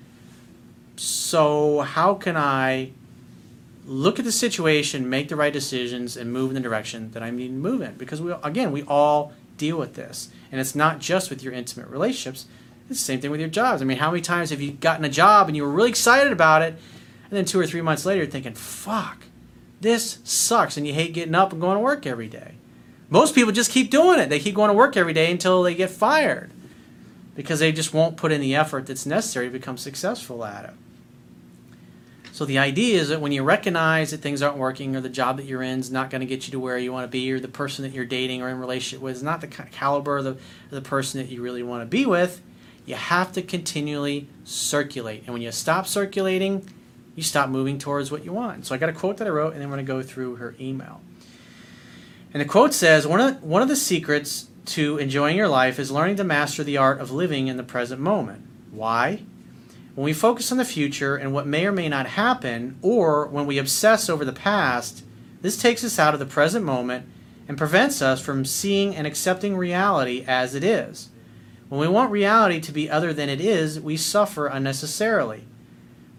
So, 0.96 1.80
how 1.80 2.14
can 2.14 2.36
I 2.36 2.90
look 3.86 4.18
at 4.18 4.24
the 4.24 4.32
situation, 4.32 5.08
make 5.08 5.28
the 5.28 5.36
right 5.36 5.52
decisions, 5.52 6.16
and 6.16 6.32
move 6.32 6.50
in 6.50 6.54
the 6.54 6.60
direction 6.60 7.12
that 7.12 7.22
I 7.22 7.30
need 7.30 7.48
to 7.48 7.52
move 7.54 7.82
in? 7.82 7.94
Because 7.94 8.20
we, 8.20 8.32
again, 8.42 8.72
we 8.72 8.82
all 8.82 9.32
deal 9.56 9.78
with 9.78 9.94
this, 9.94 10.30
and 10.50 10.60
it's 10.60 10.74
not 10.74 10.98
just 10.98 11.30
with 11.30 11.42
your 11.42 11.52
intimate 11.52 11.88
relationships. 11.88 12.46
It's 12.90 13.00
the 13.00 13.04
same 13.04 13.20
thing 13.20 13.30
with 13.30 13.40
your 13.40 13.48
jobs. 13.48 13.82
I 13.82 13.84
mean, 13.84 13.98
how 13.98 14.10
many 14.10 14.22
times 14.22 14.50
have 14.50 14.62
you 14.62 14.72
gotten 14.72 15.04
a 15.04 15.10
job 15.10 15.46
and 15.46 15.56
you 15.56 15.62
were 15.62 15.70
really 15.70 15.90
excited 15.90 16.32
about 16.32 16.62
it, 16.62 16.74
and 17.30 17.36
then 17.36 17.44
two 17.44 17.60
or 17.60 17.66
three 17.66 17.82
months 17.82 18.06
later, 18.06 18.22
you're 18.22 18.30
thinking, 18.30 18.54
"Fuck, 18.54 19.24
this 19.80 20.18
sucks," 20.24 20.76
and 20.76 20.86
you 20.86 20.94
hate 20.94 21.12
getting 21.12 21.34
up 21.34 21.52
and 21.52 21.60
going 21.60 21.76
to 21.76 21.80
work 21.80 22.06
every 22.06 22.28
day. 22.28 22.54
Most 23.10 23.34
people 23.34 23.52
just 23.52 23.70
keep 23.70 23.90
doing 23.90 24.18
it. 24.18 24.28
They 24.28 24.38
keep 24.38 24.54
going 24.54 24.68
to 24.68 24.74
work 24.74 24.96
every 24.96 25.12
day 25.12 25.30
until 25.30 25.62
they 25.62 25.74
get 25.74 25.90
fired 25.90 26.50
because 27.34 27.60
they 27.60 27.72
just 27.72 27.94
won't 27.94 28.16
put 28.16 28.32
in 28.32 28.40
the 28.40 28.54
effort 28.54 28.86
that's 28.86 29.06
necessary 29.06 29.46
to 29.46 29.52
become 29.52 29.78
successful 29.78 30.44
at 30.44 30.64
it. 30.64 30.74
So 32.32 32.44
the 32.44 32.58
idea 32.58 33.00
is 33.00 33.08
that 33.08 33.20
when 33.20 33.32
you 33.32 33.42
recognize 33.42 34.12
that 34.12 34.18
things 34.18 34.42
aren't 34.42 34.58
working 34.58 34.94
or 34.94 35.00
the 35.00 35.08
job 35.08 35.38
that 35.38 35.46
you're 35.46 35.62
in 35.62 35.80
is 35.80 35.90
not 35.90 36.08
going 36.10 36.20
to 36.20 36.26
get 36.26 36.46
you 36.46 36.52
to 36.52 36.60
where 36.60 36.78
you 36.78 36.92
want 36.92 37.04
to 37.04 37.08
be 37.08 37.32
or 37.32 37.40
the 37.40 37.48
person 37.48 37.82
that 37.82 37.92
you're 37.92 38.04
dating 38.04 38.42
or 38.42 38.48
in 38.48 38.60
relationship 38.60 39.02
with 39.02 39.16
is 39.16 39.22
not 39.24 39.40
the 39.40 39.48
caliber 39.48 40.18
of 40.18 40.24
the, 40.24 40.36
the 40.70 40.80
person 40.80 41.20
that 41.20 41.30
you 41.30 41.42
really 41.42 41.64
want 41.64 41.82
to 41.82 41.86
be 41.86 42.06
with, 42.06 42.40
You 42.86 42.94
have 42.94 43.32
to 43.32 43.42
continually 43.42 44.28
circulate. 44.44 45.24
And 45.24 45.32
when 45.32 45.42
you 45.42 45.50
stop 45.50 45.86
circulating, 45.86 46.68
you 47.16 47.24
stop 47.24 47.48
moving 47.48 47.76
towards 47.76 48.12
what 48.12 48.24
you 48.24 48.32
want. 48.32 48.66
So 48.66 48.74
I 48.74 48.78
got 48.78 48.88
a 48.88 48.92
quote 48.92 49.16
that 49.16 49.26
I 49.26 49.30
wrote, 49.30 49.54
and 49.54 49.56
then 49.56 49.64
I'm 49.64 49.70
going 49.70 49.84
to 49.84 49.92
go 49.92 50.02
through 50.02 50.36
her 50.36 50.54
email. 50.60 51.00
And 52.32 52.40
the 52.40 52.46
quote 52.46 52.74
says 52.74 53.06
one 53.06 53.20
of, 53.20 53.42
one 53.42 53.62
of 53.62 53.68
the 53.68 53.76
secrets 53.76 54.48
to 54.66 54.98
enjoying 54.98 55.36
your 55.36 55.48
life 55.48 55.78
is 55.78 55.90
learning 55.90 56.16
to 56.16 56.24
master 56.24 56.62
the 56.62 56.76
art 56.76 57.00
of 57.00 57.10
living 57.10 57.48
in 57.48 57.56
the 57.56 57.62
present 57.62 58.00
moment. 58.00 58.46
Why? 58.70 59.22
When 59.94 60.04
we 60.04 60.12
focus 60.12 60.52
on 60.52 60.58
the 60.58 60.64
future 60.64 61.16
and 61.16 61.32
what 61.32 61.46
may 61.46 61.66
or 61.66 61.72
may 61.72 61.88
not 61.88 62.06
happen, 62.06 62.78
or 62.82 63.26
when 63.26 63.46
we 63.46 63.58
obsess 63.58 64.08
over 64.08 64.24
the 64.24 64.32
past, 64.32 65.02
this 65.40 65.60
takes 65.60 65.82
us 65.82 65.98
out 65.98 66.14
of 66.14 66.20
the 66.20 66.26
present 66.26 66.64
moment 66.64 67.06
and 67.48 67.56
prevents 67.56 68.02
us 68.02 68.20
from 68.20 68.44
seeing 68.44 68.94
and 68.94 69.06
accepting 69.06 69.56
reality 69.56 70.24
as 70.28 70.54
it 70.54 70.62
is. 70.62 71.08
When 71.68 71.80
we 71.80 71.88
want 71.88 72.10
reality 72.10 72.60
to 72.60 72.72
be 72.72 72.90
other 72.90 73.12
than 73.12 73.28
it 73.28 73.40
is, 73.40 73.80
we 73.80 73.96
suffer 73.96 74.46
unnecessarily. 74.46 75.44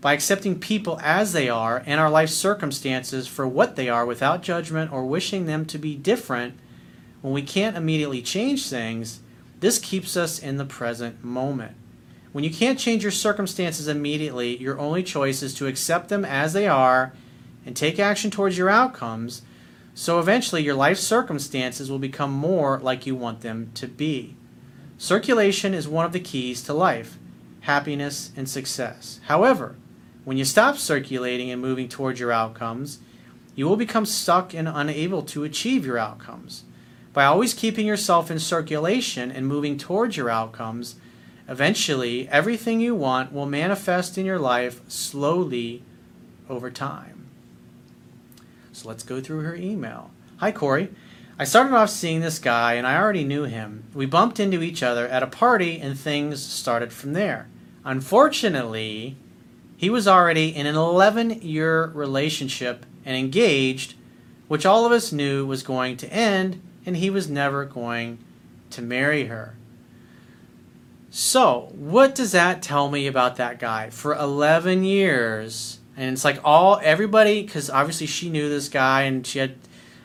By 0.01 0.13
accepting 0.13 0.59
people 0.59 0.99
as 1.03 1.33
they 1.33 1.49
are 1.49 1.83
and 1.85 1.99
our 1.99 2.09
life 2.09 2.29
circumstances 2.29 3.27
for 3.27 3.47
what 3.47 3.75
they 3.75 3.89
are 3.89 4.05
without 4.05 4.41
judgment 4.41 4.91
or 4.91 5.05
wishing 5.05 5.45
them 5.45 5.65
to 5.65 5.77
be 5.77 5.95
different, 5.95 6.57
when 7.21 7.33
we 7.33 7.41
can't 7.41 7.75
immediately 7.75 8.21
change 8.21 8.69
things, 8.69 9.19
this 9.59 9.77
keeps 9.77 10.15
us 10.15 10.39
in 10.39 10.57
the 10.57 10.65
present 10.65 11.23
moment. 11.23 11.73
When 12.31 12.43
you 12.43 12.51
can't 12.51 12.79
change 12.79 13.03
your 13.03 13.11
circumstances 13.11 13.87
immediately, 13.87 14.55
your 14.57 14.79
only 14.79 15.03
choice 15.03 15.41
is 15.41 15.53
to 15.55 15.67
accept 15.67 16.09
them 16.09 16.23
as 16.23 16.53
they 16.53 16.67
are 16.67 17.11
and 17.65 17.75
take 17.75 17.99
action 17.99 18.31
towards 18.31 18.57
your 18.57 18.69
outcomes 18.69 19.41
so 19.99 20.17
eventually, 20.17 20.63
your 20.63 20.75
life 20.75 20.97
circumstances 20.97 21.91
will 21.91 21.99
become 21.99 22.31
more 22.31 22.79
like 22.79 23.05
you 23.05 23.15
want 23.15 23.41
them 23.41 23.71
to 23.73 23.85
be. 23.85 24.37
Circulation 24.97 25.73
is 25.73 25.89
one 25.89 26.05
of 26.05 26.13
the 26.13 26.21
keys 26.21 26.61
to 26.63 26.73
life, 26.73 27.17
happiness, 27.61 28.31
and 28.37 28.47
success. 28.47 29.19
However, 29.25 29.75
when 30.29 30.37
you 30.37 30.45
stop 30.45 30.77
circulating 30.77 31.49
and 31.49 31.59
moving 31.59 31.89
towards 31.89 32.19
your 32.19 32.31
outcomes, 32.31 32.99
you 33.55 33.67
will 33.67 33.75
become 33.75 34.05
stuck 34.05 34.53
and 34.53 34.67
unable 34.67 35.23
to 35.23 35.43
achieve 35.43 35.87
your 35.87 35.97
outcomes. 35.97 36.65
By 37.13 37.25
always 37.25 37.55
keeping 37.55 37.87
yourself 37.87 38.29
in 38.29 38.37
circulation 38.37 39.31
and 39.31 39.47
moving 39.47 39.75
towards 39.75 40.17
your 40.17 40.29
outcomes, 40.29 40.97
eventually 41.47 42.29
everything 42.29 42.79
you 42.79 42.93
want 42.93 43.33
will 43.33 43.47
manifest 43.47 44.19
in 44.19 44.25
your 44.27 44.37
life 44.37 44.81
slowly 44.87 45.81
over 46.47 46.69
time. 46.69 47.25
So 48.71 48.87
let's 48.87 49.01
go 49.01 49.19
through 49.21 49.41
her 49.41 49.55
email. 49.55 50.11
Hi, 50.37 50.51
Corey. 50.51 50.89
I 51.39 51.43
started 51.43 51.73
off 51.73 51.89
seeing 51.89 52.19
this 52.19 52.37
guy 52.37 52.75
and 52.75 52.85
I 52.85 52.97
already 52.97 53.23
knew 53.23 53.45
him. 53.45 53.85
We 53.95 54.05
bumped 54.05 54.39
into 54.39 54.61
each 54.61 54.83
other 54.83 55.07
at 55.07 55.23
a 55.23 55.25
party 55.27 55.79
and 55.79 55.97
things 55.97 56.39
started 56.39 56.93
from 56.93 57.13
there. 57.13 57.47
Unfortunately, 57.83 59.17
he 59.79 59.89
was 59.89 60.09
already 60.09 60.53
in 60.53 60.65
an 60.65 60.75
11 60.75 61.41
year 61.41 61.85
relationship 61.85 62.85
and 63.05 63.15
engaged, 63.15 63.93
which 64.49 64.65
all 64.65 64.85
of 64.85 64.91
us 64.91 65.13
knew 65.13 65.45
was 65.45 65.63
going 65.63 65.95
to 65.95 66.13
end, 66.13 66.61
and 66.85 66.97
he 66.97 67.09
was 67.09 67.29
never 67.29 67.63
going 67.63 68.17
to 68.71 68.81
marry 68.81 69.27
her. 69.27 69.55
So, 71.09 71.71
what 71.71 72.13
does 72.13 72.33
that 72.33 72.61
tell 72.61 72.91
me 72.91 73.07
about 73.07 73.37
that 73.37 73.57
guy? 73.57 73.89
For 73.89 74.13
11 74.13 74.83
years, 74.83 75.79
and 75.95 76.11
it's 76.11 76.25
like 76.25 76.41
all 76.43 76.81
everybody 76.83 77.41
because 77.41 77.69
obviously 77.69 78.05
she 78.05 78.29
knew 78.29 78.49
this 78.49 78.67
guy 78.67 79.03
and 79.03 79.25
she 79.25 79.39
had 79.39 79.55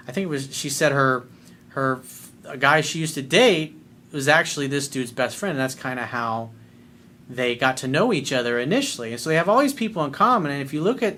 i 0.08 0.12
think 0.12 0.24
it 0.24 0.28
was 0.28 0.54
she 0.54 0.68
said 0.68 0.90
her 0.92 1.24
her 1.68 2.00
a 2.44 2.56
guy 2.56 2.80
she 2.80 2.98
used 2.98 3.14
to 3.14 3.22
date 3.22 3.76
was 4.10 4.26
actually 4.26 4.66
this 4.66 4.88
dude's 4.88 5.12
best 5.12 5.36
friend 5.36 5.52
and 5.52 5.60
that's 5.60 5.76
kind 5.76 6.00
of 6.00 6.06
how 6.06 6.50
they 7.28 7.54
got 7.54 7.76
to 7.78 7.88
know 7.88 8.12
each 8.12 8.32
other 8.32 8.58
initially. 8.58 9.12
And 9.12 9.20
so 9.20 9.30
they 9.30 9.36
have 9.36 9.48
all 9.48 9.60
these 9.60 9.72
people 9.72 10.04
in 10.04 10.10
common. 10.10 10.52
And 10.52 10.62
if 10.62 10.72
you 10.72 10.82
look 10.82 11.02
at 11.02 11.16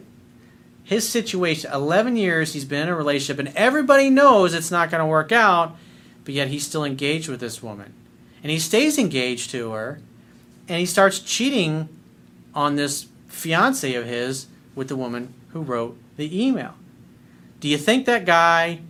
his 0.84 1.08
situation 1.08 1.70
11 1.72 2.16
years 2.16 2.52
he's 2.52 2.64
been 2.64 2.82
in 2.82 2.88
a 2.88 2.96
relationship 2.96 3.44
and 3.44 3.56
everybody 3.56 4.08
knows 4.08 4.54
it's 4.54 4.70
not 4.70 4.88
going 4.88 5.00
to 5.00 5.06
work 5.06 5.32
out 5.32 5.76
but 6.24 6.32
yet 6.32 6.46
he's 6.48 6.64
still 6.66 6.84
engaged 6.84 7.28
with 7.28 7.40
this 7.40 7.62
woman. 7.62 7.92
And 8.42 8.50
he 8.50 8.58
stays 8.58 8.98
engaged 8.98 9.50
to 9.50 9.72
her 9.72 10.00
and 10.68 10.78
he 10.78 10.86
starts 10.86 11.18
cheating 11.18 11.88
on 12.54 12.76
this 12.76 13.06
fiance 13.28 13.94
of 13.94 14.06
his 14.06 14.46
with 14.74 14.88
the 14.88 14.96
woman 14.96 15.34
who 15.48 15.60
wrote 15.60 15.98
the 16.16 16.46
email. 16.46 16.74
Do 17.60 17.68
you 17.68 17.78
think 17.78 18.06
that 18.06 18.24
guy 18.24 18.80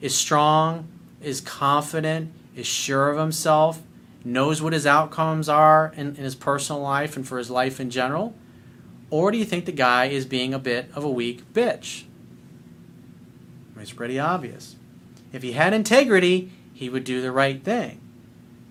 is 0.00 0.14
strong, 0.14 0.88
is 1.20 1.40
confident, 1.40 2.32
is 2.54 2.66
sure 2.66 3.10
of 3.10 3.18
himself, 3.18 3.80
knows 4.24 4.62
what 4.62 4.72
his 4.72 4.86
outcomes 4.86 5.48
are 5.48 5.92
in, 5.96 6.08
in 6.08 6.24
his 6.24 6.34
personal 6.34 6.80
life 6.80 7.16
and 7.16 7.26
for 7.26 7.38
his 7.38 7.50
life 7.50 7.78
in 7.78 7.90
general? 7.90 8.34
Or 9.10 9.30
do 9.30 9.38
you 9.38 9.44
think 9.44 9.66
the 9.66 9.72
guy 9.72 10.06
is 10.06 10.24
being 10.24 10.54
a 10.54 10.58
bit 10.58 10.90
of 10.94 11.04
a 11.04 11.10
weak 11.10 11.52
bitch? 11.52 12.04
It's 13.78 13.92
pretty 13.92 14.18
obvious. 14.18 14.76
If 15.32 15.42
he 15.42 15.52
had 15.52 15.74
integrity, 15.74 16.50
he 16.72 16.88
would 16.88 17.04
do 17.04 17.20
the 17.20 17.30
right 17.30 17.62
thing. 17.62 18.00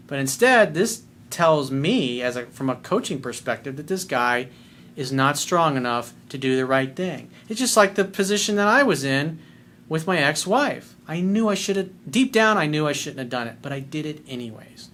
But 0.07 0.17
instead, 0.17 0.73
this 0.73 1.03
tells 1.29 1.69
me, 1.69 2.21
as 2.21 2.35
a, 2.35 2.47
from 2.47 2.69
a 2.69 2.77
coaching 2.77 3.21
perspective, 3.21 3.77
that 3.77 3.87
this 3.87 4.05
guy 4.05 4.49
is 4.95 5.11
not 5.11 5.37
strong 5.37 5.77
enough 5.77 6.13
to 6.29 6.37
do 6.37 6.55
the 6.55 6.65
right 6.65 6.95
thing. 6.95 7.29
It's 7.47 7.59
just 7.59 7.77
like 7.77 7.95
the 7.95 8.05
position 8.05 8.55
that 8.55 8.67
I 8.67 8.81
was 8.81 9.03
in 9.03 9.39
with 9.87 10.07
my 10.07 10.17
ex 10.17 10.47
wife. 10.47 10.95
I 11.07 11.21
knew 11.21 11.47
I 11.47 11.55
should 11.55 11.75
have, 11.75 11.89
deep 12.09 12.31
down, 12.31 12.57
I 12.57 12.65
knew 12.65 12.87
I 12.87 12.93
shouldn't 12.93 13.19
have 13.19 13.29
done 13.29 13.47
it, 13.47 13.57
but 13.61 13.71
I 13.71 13.79
did 13.79 14.05
it 14.05 14.23
anyways. 14.27 14.89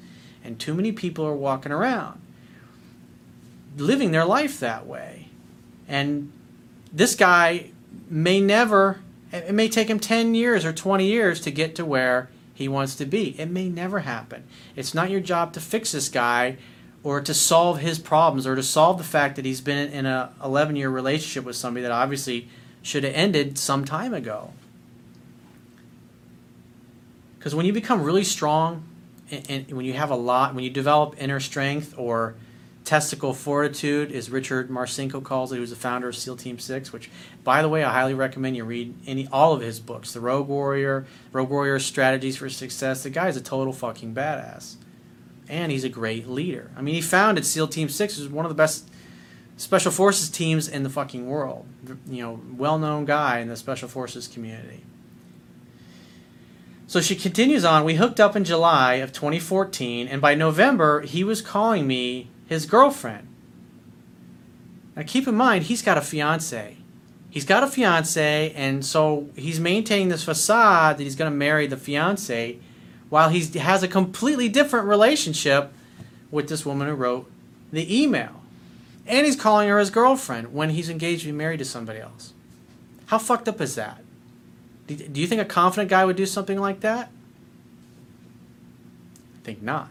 And 0.50 0.60
too 0.60 0.74
many 0.74 0.92
people 0.92 1.28
are 1.28 1.36
walking 1.36 1.72
around 1.72 2.20
living 3.78 4.10
their 4.10 4.26
life 4.26 4.60
that 4.60 4.88
way. 4.88 5.30
And 5.88 6.32
this 6.92 7.14
guy 7.14 7.70
may 8.10 8.42
never, 8.42 9.00
it 9.32 9.54
may 9.54 9.70
take 9.70 9.92
him 9.92 10.00
10 10.00 10.34
years 10.34 10.66
or 10.66 10.74
20 10.74 11.06
years 11.06 11.40
to 11.42 11.52
get 11.52 11.76
to 11.76 11.86
where 11.86 12.32
he 12.52 12.68
wants 12.68 12.96
to 12.96 13.06
be. 13.06 13.40
It 13.40 13.46
may 13.46 13.70
never 13.70 14.00
happen. 14.00 14.44
It's 14.76 14.96
not 14.96 15.12
your 15.12 15.22
job 15.22 15.54
to 15.54 15.62
fix 15.62 15.92
this 15.92 16.10
guy 16.10 16.58
or 17.04 17.22
to 17.22 17.34
solve 17.36 17.78
his 17.78 18.00
problems 18.00 18.48
or 18.48 18.56
to 18.56 18.64
solve 18.64 18.98
the 18.98 19.04
fact 19.04 19.36
that 19.36 19.46
he's 19.46 19.62
been 19.62 19.92
in 19.94 20.08
a 20.08 20.34
11 20.44 20.76
year 20.76 20.90
relationship 20.90 21.46
with 21.46 21.56
somebody 21.56 21.84
that 21.84 21.92
obviously 21.92 22.50
should 22.82 23.04
have 23.04 23.14
ended 23.14 23.60
some 23.60 23.86
time 23.86 24.16
ago 24.16 24.52
because 27.38 27.54
when 27.54 27.68
you 27.68 27.72
become 27.72 28.04
really 28.04 28.24
strong 28.24 28.84
and, 29.32 29.72
when 29.72 29.86
you 29.86 29.94
have 29.94 30.12
a 30.12 30.16
lot 30.16 30.56
when 30.56 30.64
you 30.64 30.70
develop 30.70 31.16
inner 31.18 31.40
strength 31.40 31.94
or 31.98 32.36
testicle 32.86 33.34
fortitude 33.34 34.12
as 34.12 34.30
richard 34.30 34.70
marcinko 34.70 35.24
calls 35.24 35.52
it 35.52 35.60
was 35.60 35.70
the 35.70 35.76
founder 35.76 36.10
of 36.10 36.16
seal 36.16 36.36
team 36.36 36.58
6 36.58 36.92
which 36.92 37.10
by 37.44 37.62
the 37.62 37.70
way 37.70 37.84
i 37.84 37.92
highly 37.92 38.14
recommend 38.14 38.56
you 38.56 38.64
read 38.64 38.96
any 39.06 39.28
all 39.32 39.54
of 39.54 39.62
his 39.62 39.80
books 39.80 40.14
the 40.14 40.20
rogue 40.20 40.48
warrior 40.48 41.06
rogue 41.32 41.50
warrior 41.50 41.78
strategies 41.78 42.38
for 42.38 42.50
success 42.50 43.04
the 43.04 43.10
guy 43.10 43.28
is 43.28 43.38
a 43.38 43.42
total 43.42 43.74
fucking 43.74 44.16
badass 44.16 44.78
and 45.50 45.72
he's 45.72 45.84
a 45.84 45.90
great 45.90 46.28
leader. 46.28 46.72
I 46.78 46.82
mean, 46.82 46.96
he 46.96 47.02
founded 47.02 47.46
SEAL 47.46 47.70
Team 47.70 47.90
Six, 47.90 48.16
which 48.16 48.26
is 48.26 48.32
one 48.32 48.46
of 48.46 48.50
the 48.50 48.56
best 48.56 48.88
special 49.58 49.92
forces 49.92 50.30
teams 50.30 50.70
in 50.70 50.84
the 50.84 50.90
fucking 50.90 51.28
world. 51.28 51.66
You 52.08 52.24
know, 52.24 52.42
well-known 52.56 53.06
guy 53.06 53.40
in 53.40 53.50
the 53.50 53.58
special 53.58 53.90
forces 53.90 54.28
community. 54.28 54.84
So 56.90 57.02
she 57.02 57.16
continues 57.16 57.64
on. 57.64 57.86
We 57.86 57.98
hooked 57.98 58.20
up 58.20 58.36
in 58.36 58.44
July 58.44 58.96
of 58.96 59.14
2014, 59.14 60.08
and 60.08 60.20
by 60.20 60.34
November, 60.34 61.02
he 61.02 61.24
was 61.24 61.40
calling 61.40 61.86
me 61.86 62.32
his 62.48 62.66
girlfriend. 62.66 63.28
Now, 64.96 65.04
keep 65.06 65.28
in 65.28 65.36
mind, 65.36 65.66
he's 65.66 65.84
got 65.84 66.00
a 66.00 66.02
fiance. 66.02 66.78
He's 67.30 67.46
got 67.46 67.62
a 67.62 67.68
fiance, 67.68 68.52
and 68.56 68.84
so 68.84 69.30
he's 69.36 69.60
maintaining 69.60 70.10
this 70.10 70.24
facade 70.24 70.98
that 70.98 71.04
he's 71.04 71.16
going 71.16 71.32
to 71.32 71.38
marry 71.38 71.68
the 71.68 71.78
fiance 71.78 72.58
while 73.10 73.30
he 73.30 73.60
has 73.60 73.84
a 73.84 73.88
completely 73.88 74.50
different 74.50 74.88
relationship 74.88 75.72
with 76.32 76.50
this 76.50 76.66
woman 76.66 76.88
who 76.88 76.96
wrote 76.96 77.32
the 77.72 78.02
email. 78.02 78.42
And 79.06 79.28
he's 79.28 79.36
calling 79.36 79.70
her 79.70 79.78
his 79.78 79.92
girlfriend 79.92 80.56
when 80.56 80.72
he's 80.72 80.90
engaged 80.90 81.22
to 81.22 81.28
be 81.28 81.34
married 81.34 81.60
to 81.60 81.66
somebody 81.66 82.00
else. 82.00 82.34
How 83.06 83.20
fucked 83.20 83.48
up 83.48 83.62
is 83.62 83.76
that? 83.76 84.02
Do 84.96 85.22
you 85.22 85.28
think 85.28 85.42
a 85.42 85.46
confident 85.46 85.90
guy 85.90 86.04
would 86.04 86.16
do 86.16 86.26
something 86.26 86.60
like 86.60 86.80
that? 86.80 87.12
I 89.38 89.46
think 89.46 89.62
not. 89.62 89.90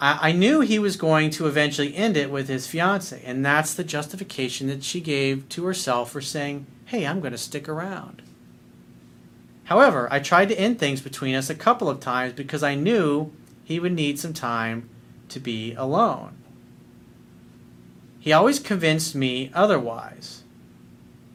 I, 0.00 0.28
I 0.28 0.32
knew 0.32 0.60
he 0.60 0.78
was 0.78 0.96
going 0.96 1.30
to 1.30 1.46
eventually 1.46 1.94
end 1.96 2.16
it 2.16 2.30
with 2.30 2.48
his 2.48 2.66
fiance, 2.66 3.20
and 3.24 3.44
that's 3.44 3.74
the 3.74 3.84
justification 3.84 4.68
that 4.68 4.84
she 4.84 5.00
gave 5.00 5.48
to 5.50 5.64
herself 5.64 6.12
for 6.12 6.20
saying, 6.20 6.66
hey, 6.86 7.06
I'm 7.06 7.20
going 7.20 7.32
to 7.32 7.38
stick 7.38 7.68
around. 7.68 8.22
However, 9.64 10.08
I 10.12 10.20
tried 10.20 10.48
to 10.50 10.58
end 10.58 10.78
things 10.78 11.00
between 11.00 11.34
us 11.34 11.50
a 11.50 11.54
couple 11.54 11.88
of 11.88 11.98
times 11.98 12.32
because 12.34 12.62
I 12.62 12.76
knew 12.76 13.32
he 13.64 13.80
would 13.80 13.92
need 13.92 14.20
some 14.20 14.32
time 14.32 14.88
to 15.30 15.40
be 15.40 15.74
alone. 15.74 16.36
He 18.20 18.32
always 18.32 18.60
convinced 18.60 19.16
me 19.16 19.50
otherwise. 19.52 20.44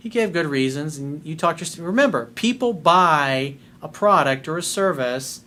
He 0.02 0.10
gave 0.10 0.34
good 0.34 0.48
reasons, 0.48 0.98
and 0.98 1.24
you 1.24 1.36
talked 1.36 1.62
your. 1.62 1.86
Remember, 1.86 2.26
people 2.34 2.74
buy 2.74 3.56
a 3.82 3.88
product 3.88 4.48
or 4.48 4.58
a 4.58 4.64
service 4.64 5.42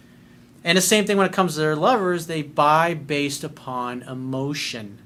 And 0.65 0.79
the 0.79 0.83
same 0.83 1.05
thing 1.05 1.19
when 1.19 1.27
it 1.27 1.33
comes 1.33 1.55
to 1.55 1.61
their 1.61 1.77
lovers, 1.77 2.27
they 2.27 2.41
buy 2.41 2.95
based 2.95 3.45
upon 3.45 4.03
emotion. 4.03 4.99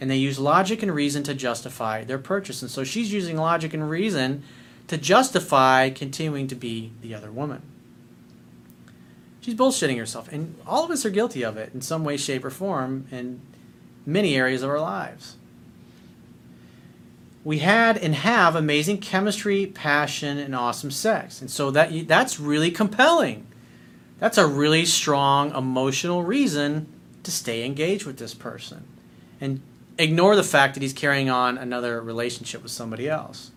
And 0.00 0.10
they 0.10 0.16
use 0.16 0.40
logic 0.40 0.82
and 0.82 0.92
reason 0.92 1.22
to 1.22 1.34
justify 1.34 2.02
their 2.02 2.18
purchase. 2.18 2.62
And 2.62 2.70
so 2.70 2.82
she's 2.82 3.12
using 3.12 3.36
logic 3.36 3.72
and 3.72 3.88
reason 3.88 4.42
to 4.88 4.98
justify 4.98 5.90
continuing 5.90 6.48
to 6.48 6.56
be 6.56 6.92
the 7.00 7.14
other 7.14 7.30
woman. 7.30 7.62
She's 9.40 9.54
bullshitting 9.54 9.98
herself. 9.98 10.32
And 10.32 10.56
all 10.66 10.84
of 10.84 10.90
us 10.90 11.06
are 11.06 11.10
guilty 11.10 11.42
of 11.42 11.56
it 11.56 11.70
in 11.72 11.80
some 11.80 12.04
way, 12.04 12.16
shape, 12.16 12.44
or 12.44 12.50
form 12.50 13.06
in 13.12 13.40
many 14.04 14.34
areas 14.34 14.62
of 14.62 14.70
our 14.70 14.80
lives. 14.80 15.36
We 17.44 17.58
had 17.58 17.96
and 17.96 18.14
have 18.14 18.54
amazing 18.54 18.98
chemistry, 18.98 19.66
passion, 19.66 20.38
and 20.38 20.54
awesome 20.54 20.90
sex. 20.90 21.40
And 21.40 21.50
so 21.50 21.70
that 21.70 22.06
that's 22.06 22.38
really 22.38 22.70
compelling. 22.70 23.46
That's 24.18 24.38
a 24.38 24.46
really 24.46 24.84
strong 24.84 25.54
emotional 25.54 26.24
reason 26.24 26.92
to 27.22 27.30
stay 27.30 27.64
engaged 27.64 28.04
with 28.04 28.18
this 28.18 28.34
person 28.34 28.84
and 29.40 29.60
ignore 29.98 30.36
the 30.36 30.42
fact 30.42 30.74
that 30.74 30.82
he's 30.82 30.92
carrying 30.92 31.30
on 31.30 31.58
another 31.58 32.00
relationship 32.00 32.62
with 32.62 32.72
somebody 32.72 33.08
else. 33.08 33.50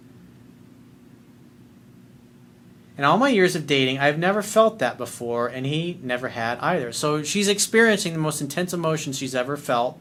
In 2.98 3.04
all 3.06 3.18
my 3.18 3.30
years 3.30 3.56
of 3.56 3.66
dating, 3.66 3.98
I've 4.00 4.20
never 4.20 4.44
felt 4.44 4.80
that 4.80 4.98
before, 4.98 5.48
and 5.48 5.66
he 5.66 6.00
never 6.04 6.30
had 6.30 6.60
either. 6.60 6.92
So 6.92 7.24
she's 7.24 7.48
experiencing 7.48 8.14
the 8.14 8.20
most 8.20 8.42
intense 8.42 8.74
emotions 8.74 9.18
she's 9.18 9.34
ever 9.34 9.58
felt, 9.58 10.00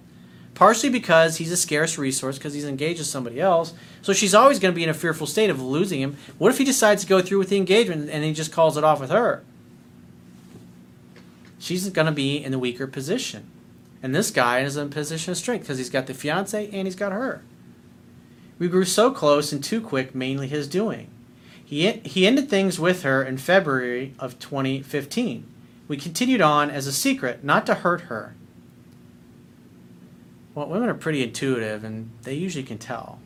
partially 0.61 0.91
because 0.91 1.39
he's 1.39 1.51
a 1.51 1.57
scarce 1.57 1.97
resource 1.97 2.37
because 2.37 2.53
he's 2.53 2.67
engaged 2.67 2.99
with 2.99 3.07
somebody 3.07 3.41
else. 3.41 3.73
So 4.03 4.13
she's 4.13 4.35
always 4.35 4.59
going 4.59 4.75
to 4.75 4.77
be 4.77 4.85
in 4.85 4.91
a 4.91 4.95
fearful 4.95 5.27
state 5.27 5.49
of 5.49 5.59
losing 5.59 6.03
him. 6.03 6.19
What 6.37 6.53
if 6.53 6.59
he 6.59 6.67
decides 6.67 7.01
to 7.01 7.09
go 7.09 7.23
through 7.23 7.39
with 7.39 7.49
the 7.49 7.57
engagement 7.57 8.11
and 8.11 8.25
he 8.25 8.35
just 8.35 8.53
calls 8.53 8.77
it 8.77 8.85
off 8.85 9.01
with 9.01 9.09
her? 9.09 9.43
She's 11.59 11.89
going 11.89 12.05
to 12.05 12.13
be 12.13 12.37
in 12.37 12.53
the 12.53 12.59
weaker 12.59 12.87
position. 12.87 13.47
And 14.03 14.15
this 14.15 14.31
guy 14.31 14.61
is 14.61 14.77
in 14.77 14.89
a 14.89 14.91
position 14.91 15.31
of 15.31 15.39
strength 15.39 15.63
because 15.63 15.79
he's 15.79 15.89
got 15.89 16.07
the 16.07 16.13
fiance 16.13 16.69
and 16.71 16.87
he's 16.87 16.95
got 16.95 17.13
her. 17.13 17.41
We 18.59 18.69
grew 18.69 18.85
so 18.85 19.11
close 19.11 19.53
and 19.53 19.65
too 19.65 19.81
quick, 19.81 20.15
mainly 20.15 20.47
his 20.47 20.69
doing. 20.69 21.09
He, 21.65 21.91
he 21.91 22.27
ended 22.27 22.51
things 22.51 22.79
with 22.79 23.03
her 23.03 23.23
in 23.23 23.39
February 23.39 24.13
of 24.19 24.39
2015. 24.39 25.47
We 25.89 25.97
continued 25.97 26.43
on 26.43 26.69
as 26.71 26.87
a 26.87 26.93
secret, 26.93 27.43
not 27.43 27.65
to 27.65 27.77
hurt 27.77 28.03
her. 28.03 28.35
Well, 30.55 30.69
women 30.69 30.89
are 30.89 30.95
pretty 30.95 31.23
intuitive 31.23 31.85
and 31.85 32.11
they 32.23 32.35
usually 32.35 32.65
can 32.65 32.79
tell. 32.79 33.21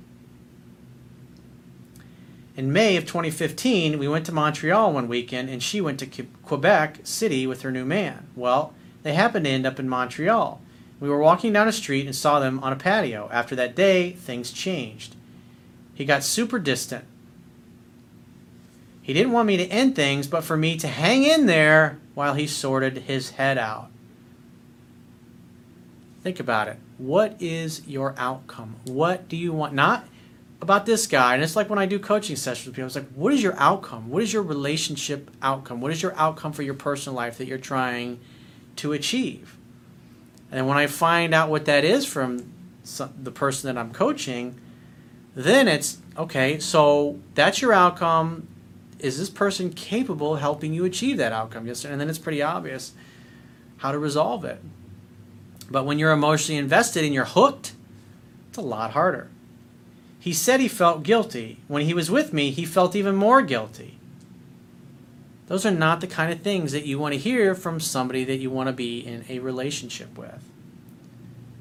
In 2.56 2.72
May 2.72 2.96
of 2.96 3.04
2015, 3.04 3.98
we 3.98 4.06
went 4.06 4.26
to 4.26 4.32
Montreal 4.32 4.92
one 4.92 5.08
weekend 5.08 5.50
and 5.50 5.62
she 5.62 5.80
went 5.80 5.98
to 6.00 6.26
Quebec 6.44 7.00
City 7.02 7.46
with 7.46 7.62
her 7.62 7.72
new 7.72 7.84
man. 7.84 8.28
Well, 8.36 8.72
they 9.02 9.14
happened 9.14 9.46
to 9.46 9.50
end 9.50 9.66
up 9.66 9.80
in 9.80 9.88
Montreal. 9.88 10.60
We 11.00 11.08
were 11.08 11.18
walking 11.18 11.52
down 11.52 11.66
a 11.66 11.72
street 11.72 12.06
and 12.06 12.14
saw 12.14 12.38
them 12.38 12.60
on 12.60 12.72
a 12.72 12.76
patio. 12.76 13.28
After 13.32 13.56
that 13.56 13.74
day, 13.74 14.12
things 14.12 14.52
changed. 14.52 15.16
He 15.94 16.04
got 16.04 16.22
super 16.22 16.58
distant. 16.58 17.04
He 19.02 19.12
didn't 19.12 19.32
want 19.32 19.48
me 19.48 19.56
to 19.56 19.66
end 19.66 19.96
things, 19.96 20.26
but 20.26 20.44
for 20.44 20.56
me 20.56 20.76
to 20.78 20.88
hang 20.88 21.24
in 21.24 21.46
there 21.46 21.98
while 22.14 22.34
he 22.34 22.46
sorted 22.46 22.98
his 22.98 23.30
head 23.30 23.58
out. 23.58 23.90
Think 26.22 26.40
about 26.40 26.68
it. 26.68 26.78
What 26.98 27.40
is 27.40 27.86
your 27.86 28.14
outcome? 28.16 28.76
What 28.84 29.28
do 29.28 29.36
you 29.36 29.52
want? 29.52 29.74
Not 29.74 30.06
about 30.60 30.86
this 30.86 31.06
guy. 31.06 31.34
And 31.34 31.42
it's 31.42 31.56
like 31.56 31.68
when 31.68 31.78
I 31.78 31.86
do 31.86 31.98
coaching 31.98 32.36
sessions 32.36 32.66
with 32.66 32.76
people, 32.76 32.86
it's 32.86 32.96
like, 32.96 33.10
what 33.14 33.32
is 33.32 33.42
your 33.42 33.54
outcome? 33.58 34.08
What 34.08 34.22
is 34.22 34.32
your 34.32 34.42
relationship 34.42 35.30
outcome? 35.42 35.80
What 35.80 35.92
is 35.92 36.02
your 36.02 36.14
outcome 36.16 36.52
for 36.52 36.62
your 36.62 36.74
personal 36.74 37.16
life 37.16 37.38
that 37.38 37.46
you're 37.46 37.58
trying 37.58 38.20
to 38.76 38.92
achieve? 38.92 39.56
And 40.50 40.68
when 40.68 40.78
I 40.78 40.86
find 40.86 41.34
out 41.34 41.50
what 41.50 41.64
that 41.66 41.84
is 41.84 42.06
from 42.06 42.52
the 43.20 43.30
person 43.30 43.66
that 43.72 43.80
I'm 43.80 43.92
coaching, 43.92 44.60
then 45.34 45.68
it's 45.68 45.98
okay, 46.16 46.60
so 46.60 47.18
that's 47.34 47.60
your 47.60 47.72
outcome 47.72 48.46
is 49.04 49.18
this 49.18 49.28
person 49.28 49.70
capable 49.70 50.34
of 50.34 50.40
helping 50.40 50.72
you 50.72 50.84
achieve 50.84 51.18
that 51.18 51.32
outcome? 51.32 51.66
Yes, 51.66 51.80
sir. 51.80 51.90
and 51.90 52.00
then 52.00 52.08
it's 52.08 52.18
pretty 52.18 52.40
obvious 52.40 52.92
how 53.78 53.92
to 53.92 53.98
resolve 53.98 54.44
it. 54.44 54.62
But 55.70 55.84
when 55.84 55.98
you're 55.98 56.12
emotionally 56.12 56.58
invested 56.58 57.04
and 57.04 57.14
you're 57.14 57.24
hooked, 57.24 57.72
it's 58.48 58.58
a 58.58 58.62
lot 58.62 58.92
harder. 58.92 59.28
He 60.20 60.32
said 60.32 60.60
he 60.60 60.68
felt 60.68 61.02
guilty. 61.02 61.60
When 61.68 61.82
he 61.82 61.94
was 61.94 62.10
with 62.10 62.32
me, 62.32 62.50
he 62.50 62.64
felt 62.64 62.96
even 62.96 63.14
more 63.14 63.42
guilty. 63.42 63.98
Those 65.46 65.66
are 65.66 65.70
not 65.70 66.00
the 66.00 66.06
kind 66.06 66.32
of 66.32 66.40
things 66.40 66.72
that 66.72 66.86
you 66.86 66.98
want 66.98 67.12
to 67.12 67.20
hear 67.20 67.54
from 67.54 67.78
somebody 67.78 68.24
that 68.24 68.38
you 68.38 68.50
want 68.50 68.68
to 68.68 68.72
be 68.72 69.00
in 69.00 69.24
a 69.28 69.40
relationship 69.40 70.16
with. 70.16 70.42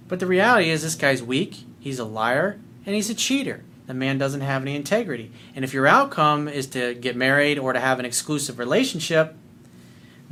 But 0.07 0.19
the 0.19 0.25
reality 0.25 0.69
is, 0.69 0.83
this 0.83 0.95
guy's 0.95 1.21
weak, 1.21 1.63
he's 1.79 1.99
a 1.99 2.05
liar, 2.05 2.59
and 2.85 2.95
he's 2.95 3.09
a 3.09 3.15
cheater 3.15 3.63
the 3.87 3.93
man 3.93 4.17
doesn't 4.17 4.41
have 4.41 4.61
any 4.61 4.75
integrity. 4.75 5.31
And 5.55 5.65
if 5.65 5.73
your 5.73 5.87
outcome 5.87 6.47
is 6.47 6.67
to 6.67 6.93
get 6.93 7.15
married 7.15 7.59
or 7.59 7.73
to 7.73 7.79
have 7.79 7.99
an 7.99 8.05
exclusive 8.05 8.59
relationship, 8.59 9.35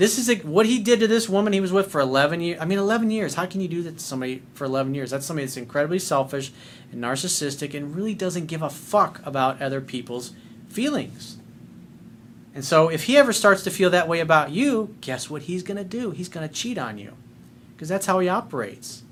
this 0.02 0.18
is 0.18 0.32
a, 0.32 0.38
what 0.38 0.66
he 0.66 0.80
did 0.80 1.00
to 1.02 1.08
this 1.08 1.30
woman 1.30 1.54
he 1.54 1.62
was 1.62 1.72
with 1.72 1.92
for 1.92 2.02
11 2.02 2.42
years. 2.42 2.60
I 2.60 2.66
mean, 2.66 2.80
11 2.80 3.12
years. 3.12 3.36
How 3.36 3.46
can 3.46 3.62
you 3.62 3.68
do 3.68 3.84
that 3.84 4.00
to 4.00 4.04
somebody 4.04 4.42
for 4.56 4.66
11 4.66 4.96
years? 4.96 5.12
That's 5.12 5.28
somebody 5.28 5.46
that's 5.46 5.58
incredibly 5.58 6.00
selfish 6.00 6.52
and 6.92 7.04
narcissistic 7.04 7.76
and 7.76 7.96
really 7.96 8.16
doesn't 8.16 8.48
give 8.48 8.64
a 8.64 8.70
fuck 8.72 9.22
about 9.24 9.62
other 9.62 9.80
people's 9.80 10.34
feelings. 10.70 11.38
And 12.56 12.66
so 12.66 12.88
if 12.90 13.04
he 13.04 13.16
ever 13.16 13.32
starts 13.32 13.62
to 13.66 13.70
feel 13.70 13.92
that 13.92 14.08
way 14.08 14.20
about 14.22 14.50
you, 14.50 14.96
guess 15.02 15.30
what 15.30 15.44
he's 15.44 15.62
going 15.62 15.78
to 15.78 15.84
do? 15.84 16.10
He's 16.10 16.30
going 16.30 16.50
to 16.50 16.54
cheat 16.54 16.80
on 16.80 16.98
you. 16.98 17.14
Because 17.76 17.88
that's 17.88 18.08
how 18.08 18.18
he 18.18 18.28
operates. 18.28 19.04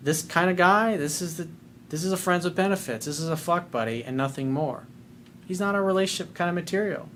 This 0.00 0.22
kind 0.22 0.48
of 0.48 0.56
guy, 0.56 0.96
this 0.96 1.20
is 1.20 1.38
the 1.38 1.48
this 1.88 2.04
is 2.04 2.12
a 2.12 2.16
friends 2.16 2.44
with 2.44 2.54
benefits. 2.54 3.06
This 3.06 3.18
is 3.18 3.28
a 3.28 3.36
fuck 3.36 3.72
buddy 3.72 4.04
and 4.04 4.16
nothing 4.16 4.52
more. 4.52 4.86
He's 5.48 5.58
not 5.58 5.74
a 5.74 5.80
relationship 5.80 6.36
kind 6.36 6.48
of 6.48 6.54
material. 6.54 7.08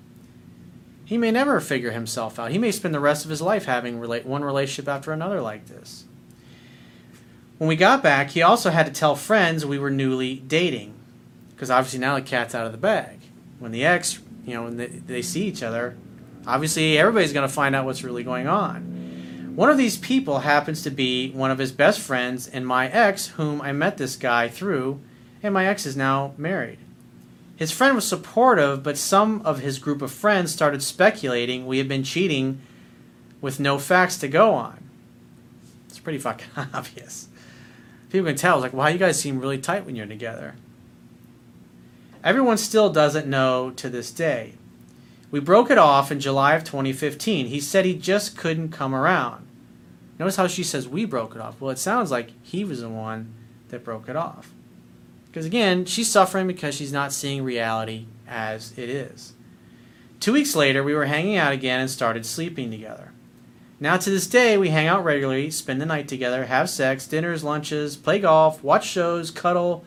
He 1.05 1.19
may 1.19 1.29
never 1.29 1.59
figure 1.59 1.91
himself 1.91 2.39
out. 2.39 2.51
He 2.51 2.57
may 2.57 2.71
spend 2.71 2.93
the 2.93 2.99
rest 2.99 3.23
of 3.23 3.29
his 3.29 3.41
life 3.41 3.65
having 3.65 3.99
one 3.99 4.43
relationship 4.43 4.89
after 4.89 5.11
another 5.11 5.39
like 5.39 5.67
this. 5.67 6.05
When 7.59 7.67
we 7.67 7.75
got 7.75 8.03
back, 8.03 8.31
he 8.31 8.41
also 8.41 8.71
had 8.71 8.87
to 8.87 8.91
tell 8.91 9.15
friends 9.15 9.65
we 9.65 9.79
were 9.79 9.91
newly 9.91 10.35
dating. 10.35 10.95
Because 11.51 11.69
obviously 11.69 11.99
now 11.99 12.15
the 12.15 12.21
cat's 12.21 12.55
out 12.55 12.65
of 12.65 12.71
the 12.71 12.77
bag. 12.77 13.19
When 13.59 13.71
the 13.71 13.85
ex, 13.85 14.19
you 14.45 14.55
know, 14.55 14.63
when 14.63 15.03
they, 15.05 15.21
see 15.21 15.43
each 15.43 15.63
other, 15.63 15.95
obviously 16.45 16.97
everybody's 16.97 17.31
going 17.33 17.47
to 17.47 17.53
find 17.53 17.75
out 17.75 17.85
what's 17.85 18.03
really 18.03 18.23
going 18.23 18.47
on. 18.47 19.53
One 19.55 19.69
of 19.69 19.77
these 19.77 19.97
people 19.97 20.39
happens 20.39 20.83
to 20.83 20.89
be 20.89 21.31
one 21.31 21.51
of 21.51 21.59
his 21.59 21.71
best 21.71 22.01
friends 22.01 22.47
and 22.47 22.67
my 22.67 22.89
ex, 22.89 23.27
whom 23.27 23.61
I 23.61 23.71
met 23.71 23.97
this 23.97 24.17
guy 24.17 24.49
through, 24.49 24.99
and 25.41 25.53
my 25.53 25.67
ex 25.67 25.85
is 25.85 25.95
now 25.95 26.33
married. 26.37 26.79
His 27.55 27.71
friend 27.71 27.95
was 27.95 28.07
supportive, 28.07 28.83
but 28.83 28.97
some 28.97 29.41
of 29.45 29.59
his 29.59 29.79
group 29.79 30.01
of 30.01 30.11
friends 30.11 30.51
started 30.51 30.83
speculating 30.83 31.65
we 31.65 31.77
had 31.77 31.87
been 31.87 32.03
cheating 32.03 32.61
with 33.39 33.59
no 33.59 33.77
facts 33.79 34.17
to 34.17 34.27
go 34.27 34.53
on. 34.53 34.83
It's 35.87 35.99
pretty 35.99 36.19
fucking 36.19 36.47
obvious. 36.73 37.29
People 38.09 38.27
can 38.27 38.35
tell, 38.35 38.59
like, 38.59 38.73
wow, 38.73 38.87
you 38.87 38.97
guys 38.97 39.19
seem 39.19 39.39
really 39.39 39.57
tight 39.57 39.85
when 39.85 39.95
you're 39.95 40.05
together. 40.05 40.55
Everyone 42.23 42.57
still 42.57 42.89
doesn't 42.89 43.27
know 43.27 43.71
to 43.71 43.89
this 43.89 44.11
day. 44.11 44.55
We 45.31 45.39
broke 45.39 45.69
it 45.69 45.77
off 45.77 46.11
in 46.11 46.19
July 46.19 46.55
of 46.55 46.63
2015. 46.63 47.47
He 47.47 47.59
said 47.59 47.85
he 47.85 47.93
just 47.93 48.37
couldn't 48.37 48.69
come 48.69 48.95
around. 48.95 49.45
Notice 50.17 50.37
how 50.37 50.47
she 50.47 50.63
says 50.63 50.87
we 50.87 51.05
broke 51.05 51.35
it 51.35 51.41
off. 51.41 51.59
Well, 51.59 51.71
it 51.71 51.77
sounds 51.77 52.11
like 52.11 52.31
he 52.41 52.63
was 52.63 52.81
the 52.81 52.89
one 52.89 53.33
that 53.69 53.83
broke 53.83 54.07
it 54.07 54.15
off. 54.15 54.51
Because 55.35 55.45
again, 55.45 55.83
she's 55.83 56.09
suffering 56.09 56.47
because 56.47 56.75
she's 56.75 56.93
not 56.93 57.11
seeing 57.11 57.43
reality 57.43 58.05
as 58.25 58.71
it 58.77 58.87
is. 58.87 59.33
Two 60.21 60.31
weeks 60.31 60.55
later, 60.55 60.81
we 60.81 60.93
were 60.93 61.07
hanging 61.07 61.35
out 61.35 61.51
again 61.51 61.81
and 61.81 61.89
started 61.89 62.25
sleeping 62.25 62.71
together. 62.71 63.11
Now, 63.77 63.97
to 63.97 64.09
this 64.09 64.27
day, 64.27 64.57
we 64.57 64.69
hang 64.69 64.87
out 64.87 65.03
regularly, 65.03 65.51
spend 65.51 65.81
the 65.81 65.85
night 65.85 66.07
together, 66.07 66.45
have 66.45 66.69
sex, 66.69 67.05
dinners, 67.05 67.43
lunches, 67.43 67.97
play 67.97 68.19
golf, 68.19 68.63
watch 68.63 68.87
shows, 68.87 69.29
cuddle, 69.29 69.83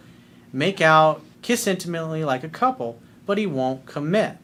make 0.53 0.83
out, 0.83 1.23
kiss 1.41 1.67
intimately 1.67 2.27
like 2.27 2.45
a 2.45 2.51
couple, 2.51 3.01
but 3.25 3.39
he 3.39 3.47
won't 3.47 3.87
commit. 3.87 4.37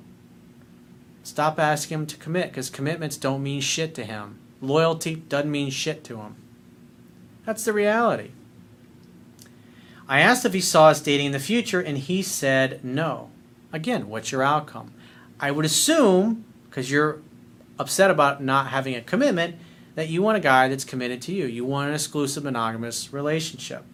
Stop 1.22 1.60
asking 1.60 1.98
him 1.98 2.06
to 2.06 2.16
commit 2.16 2.48
because 2.48 2.70
commitments 2.70 3.18
don't 3.18 3.42
mean 3.42 3.60
shit 3.60 3.94
to 3.96 4.04
him. 4.04 4.38
Loyalty 4.62 5.16
doesn't 5.16 5.50
mean 5.50 5.68
shit 5.68 6.02
to 6.04 6.22
him. 6.22 6.36
That's 7.44 7.66
the 7.66 7.74
reality. 7.74 8.30
I 10.08 10.20
asked 10.20 10.44
if 10.44 10.52
he 10.52 10.60
saw 10.60 10.88
us 10.88 11.00
dating 11.00 11.26
in 11.26 11.32
the 11.32 11.38
future, 11.38 11.80
and 11.80 11.96
he 11.96 12.22
said 12.22 12.84
no. 12.84 13.30
Again, 13.72 14.08
what's 14.08 14.30
your 14.32 14.42
outcome? 14.42 14.92
I 15.40 15.50
would 15.50 15.64
assume, 15.64 16.44
because 16.68 16.90
you're 16.90 17.20
upset 17.78 18.10
about 18.10 18.42
not 18.42 18.68
having 18.68 18.94
a 18.94 19.00
commitment, 19.00 19.56
that 19.94 20.08
you 20.08 20.22
want 20.22 20.36
a 20.36 20.40
guy 20.40 20.68
that's 20.68 20.84
committed 20.84 21.22
to 21.22 21.32
you. 21.32 21.46
You 21.46 21.64
want 21.64 21.88
an 21.88 21.94
exclusive 21.94 22.44
monogamous 22.44 23.12
relationship. 23.12 23.84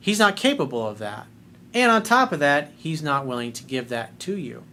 He's 0.00 0.18
not 0.18 0.36
capable 0.36 0.86
of 0.86 0.98
that. 0.98 1.26
And 1.74 1.90
on 1.90 2.02
top 2.02 2.32
of 2.32 2.40
that, 2.40 2.72
he's 2.76 3.02
not 3.02 3.26
willing 3.26 3.52
to 3.52 3.64
give 3.64 3.88
that 3.90 4.18
to 4.20 4.36
you. 4.36 4.64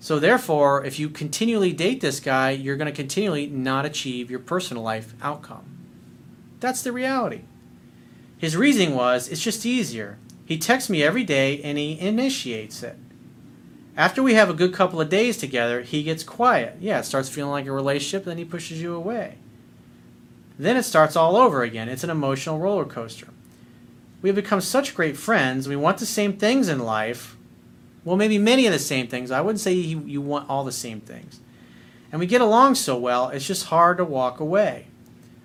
So 0.00 0.18
therefore, 0.18 0.84
if 0.84 0.98
you 0.98 1.08
continually 1.08 1.72
date 1.72 2.00
this 2.00 2.18
guy, 2.18 2.50
you're 2.50 2.76
going 2.76 2.90
to 2.90 2.96
continually 2.96 3.46
not 3.46 3.86
achieve 3.86 4.30
your 4.30 4.40
personal 4.40 4.82
life 4.82 5.14
outcome. 5.22 5.64
That's 6.58 6.82
the 6.82 6.90
reality. 6.90 7.42
His 8.42 8.56
reasoning 8.56 8.96
was, 8.96 9.28
it's 9.28 9.40
just 9.40 9.64
easier. 9.64 10.18
He 10.44 10.58
texts 10.58 10.90
me 10.90 11.00
every 11.00 11.22
day 11.22 11.62
and 11.62 11.78
he 11.78 11.96
initiates 12.00 12.82
it. 12.82 12.96
After 13.96 14.20
we 14.20 14.34
have 14.34 14.50
a 14.50 14.54
good 14.54 14.74
couple 14.74 15.00
of 15.00 15.08
days 15.08 15.36
together, 15.36 15.82
he 15.82 16.02
gets 16.02 16.24
quiet. 16.24 16.76
Yeah, 16.80 16.98
it 16.98 17.04
starts 17.04 17.28
feeling 17.28 17.52
like 17.52 17.66
a 17.66 17.72
relationship, 17.72 18.24
then 18.24 18.38
he 18.38 18.44
pushes 18.44 18.82
you 18.82 18.96
away. 18.96 19.36
Then 20.58 20.76
it 20.76 20.82
starts 20.82 21.14
all 21.14 21.36
over 21.36 21.62
again. 21.62 21.88
It's 21.88 22.02
an 22.02 22.10
emotional 22.10 22.58
roller 22.58 22.84
coaster. 22.84 23.28
We 24.22 24.28
have 24.28 24.34
become 24.34 24.60
such 24.60 24.96
great 24.96 25.16
friends. 25.16 25.68
We 25.68 25.76
want 25.76 25.98
the 25.98 26.04
same 26.04 26.32
things 26.32 26.68
in 26.68 26.80
life. 26.80 27.36
Well, 28.04 28.16
maybe 28.16 28.38
many 28.38 28.66
of 28.66 28.72
the 28.72 28.80
same 28.80 29.06
things. 29.06 29.30
I 29.30 29.40
wouldn't 29.40 29.60
say 29.60 29.72
you, 29.72 30.00
you 30.00 30.20
want 30.20 30.50
all 30.50 30.64
the 30.64 30.72
same 30.72 31.00
things. 31.00 31.38
And 32.10 32.18
we 32.18 32.26
get 32.26 32.40
along 32.40 32.74
so 32.74 32.98
well, 32.98 33.28
it's 33.28 33.46
just 33.46 33.66
hard 33.66 33.98
to 33.98 34.04
walk 34.04 34.40
away. 34.40 34.88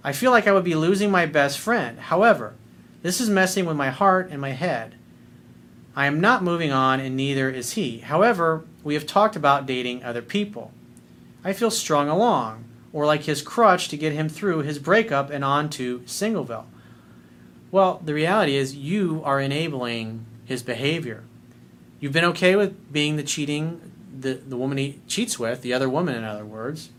I 0.04 0.14
feel 0.14 0.32
like 0.32 0.48
I 0.48 0.52
would 0.52 0.64
be 0.64 0.74
losing 0.74 1.12
my 1.12 1.28
best 1.28 1.60
friend. 1.60 2.00
However, 2.00 2.56
this 3.02 3.22
is 3.22 3.30
messing 3.30 3.66
with 3.66 3.78
my 3.78 3.90
heart 3.90 4.30
and 4.32 4.42
my 4.42 4.52
head. 4.52 4.96
I 5.96 6.06
am 6.06 6.22
not 6.22 6.44
moving 6.44 6.72
on, 6.72 7.00
and 7.00 7.16
neither 7.16 7.50
is 7.50 7.74
he. 7.74 8.00
However, 8.00 8.66
we 8.84 8.94
have 8.94 9.06
talked 9.06 9.36
about 9.36 9.66
dating 9.66 10.04
other 10.04 10.22
people. 10.22 10.72
I 11.44 11.54
feel 11.54 11.72
strung 11.72 12.10
along, 12.10 12.66
or 12.94 13.06
like 13.06 13.24
his 13.24 13.42
crutch 13.42 13.90
to 13.90 13.98
get 13.98 14.14
him 14.14 14.30
through 14.30 14.60
his 14.60 14.80
breakup 14.80 15.30
and 15.30 15.44
on 15.44 15.70
to 15.72 16.00
Singleville. 16.00 16.66
Well, 17.72 18.02
the 18.04 18.14
reality 18.14 18.56
is 18.56 18.76
you 18.76 19.22
are 19.24 19.42
enabling 19.42 20.26
his 20.46 20.64
behavior. 20.64 21.24
You've 22.00 22.14
been 22.14 22.26
okay 22.26 22.56
with 22.56 22.92
being 22.94 23.16
the 23.16 23.24
cheating, 23.24 23.92
the, 24.20 24.36
the 24.36 24.58
woman 24.58 24.78
he 24.78 25.02
cheats 25.08 25.38
with, 25.40 25.62
the 25.62 25.74
other 25.74 25.90
woman, 25.90 26.16
in 26.16 26.24
other 26.24 26.46
words. 26.46 26.90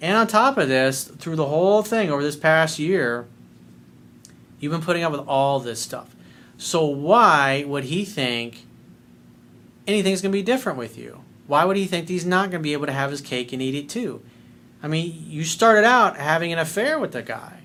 And 0.00 0.16
on 0.16 0.26
top 0.26 0.58
of 0.58 0.68
this, 0.68 1.04
through 1.04 1.36
the 1.36 1.46
whole 1.46 1.82
thing 1.82 2.10
over 2.10 2.22
this 2.22 2.36
past 2.36 2.78
year, 2.78 3.26
you've 4.62 4.72
been 4.72 4.80
putting 4.80 5.02
up 5.02 5.12
with 5.12 5.26
all 5.26 5.60
this 5.60 5.82
stuff. 5.82 6.14
So 6.56 6.86
why 6.86 7.64
would 7.66 7.84
he 7.84 8.06
think 8.06 8.64
anything's 9.86 10.22
going 10.22 10.30
to 10.30 10.38
be 10.38 10.42
different 10.42 10.78
with 10.78 10.96
you? 10.96 11.24
Why 11.48 11.64
would 11.64 11.76
he 11.76 11.86
think 11.86 12.08
he's 12.08 12.24
not 12.24 12.50
going 12.50 12.62
to 12.62 12.66
be 12.66 12.72
able 12.72 12.86
to 12.86 12.92
have 12.92 13.10
his 13.10 13.20
cake 13.20 13.52
and 13.52 13.60
eat 13.60 13.74
it 13.74 13.88
too? 13.88 14.22
I 14.82 14.86
mean, 14.86 15.24
you 15.26 15.44
started 15.44 15.84
out 15.84 16.16
having 16.16 16.52
an 16.52 16.60
affair 16.60 16.98
with 16.98 17.12
the 17.12 17.22
guy. 17.22 17.62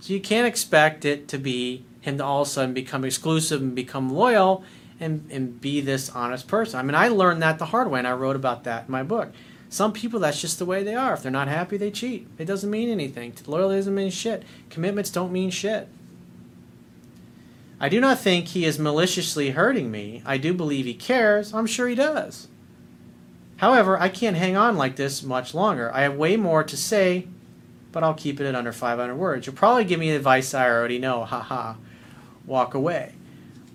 So 0.00 0.12
you 0.12 0.20
can't 0.20 0.46
expect 0.46 1.06
it 1.06 1.26
to 1.28 1.38
be 1.38 1.84
him 2.02 2.18
to 2.18 2.24
all 2.24 2.42
of 2.42 2.48
a 2.48 2.50
sudden 2.50 2.74
become 2.74 3.04
exclusive 3.04 3.62
and 3.62 3.74
become 3.74 4.10
loyal 4.10 4.62
and, 5.00 5.26
and 5.30 5.58
be 5.60 5.80
this 5.80 6.10
honest 6.10 6.46
person. 6.46 6.78
I 6.78 6.82
mean, 6.82 6.94
I 6.94 7.08
learned 7.08 7.42
that 7.42 7.58
the 7.58 7.66
hard 7.66 7.90
way, 7.90 7.98
and 7.98 8.06
I 8.06 8.12
wrote 8.12 8.36
about 8.36 8.64
that 8.64 8.86
in 8.86 8.92
my 8.92 9.02
book. 9.02 9.32
Some 9.68 9.92
people, 9.92 10.20
that's 10.20 10.40
just 10.40 10.58
the 10.58 10.64
way 10.64 10.82
they 10.82 10.94
are. 10.94 11.14
If 11.14 11.22
they're 11.22 11.32
not 11.32 11.48
happy, 11.48 11.76
they 11.76 11.90
cheat. 11.90 12.28
It 12.38 12.44
doesn't 12.44 12.70
mean 12.70 12.88
anything. 12.88 13.34
Loyalty 13.46 13.76
doesn't 13.76 13.94
mean 13.94 14.10
shit. 14.10 14.44
Commitments 14.70 15.10
don't 15.10 15.32
mean 15.32 15.50
shit. 15.50 15.88
I 17.78 17.88
do 17.88 18.00
not 18.00 18.18
think 18.18 18.48
he 18.48 18.64
is 18.64 18.78
maliciously 18.78 19.50
hurting 19.50 19.90
me. 19.90 20.22
I 20.24 20.38
do 20.38 20.54
believe 20.54 20.86
he 20.86 20.94
cares. 20.94 21.52
I'm 21.52 21.66
sure 21.66 21.88
he 21.88 21.94
does. 21.94 22.48
However, 23.58 23.98
I 24.00 24.08
can't 24.08 24.36
hang 24.36 24.56
on 24.56 24.76
like 24.76 24.96
this 24.96 25.22
much 25.22 25.54
longer. 25.54 25.94
I 25.94 26.02
have 26.02 26.14
way 26.16 26.36
more 26.36 26.64
to 26.64 26.76
say, 26.76 27.26
but 27.92 28.02
I'll 28.02 28.14
keep 28.14 28.40
it 28.40 28.46
at 28.46 28.54
under 28.54 28.72
500 28.72 29.14
words. 29.14 29.46
You'll 29.46 29.56
probably 29.56 29.84
give 29.84 30.00
me 30.00 30.10
advice 30.10 30.54
I 30.54 30.70
already 30.70 30.98
know. 30.98 31.24
Ha 31.24 31.40
ha. 31.40 31.76
Walk 32.46 32.74
away. 32.74 33.14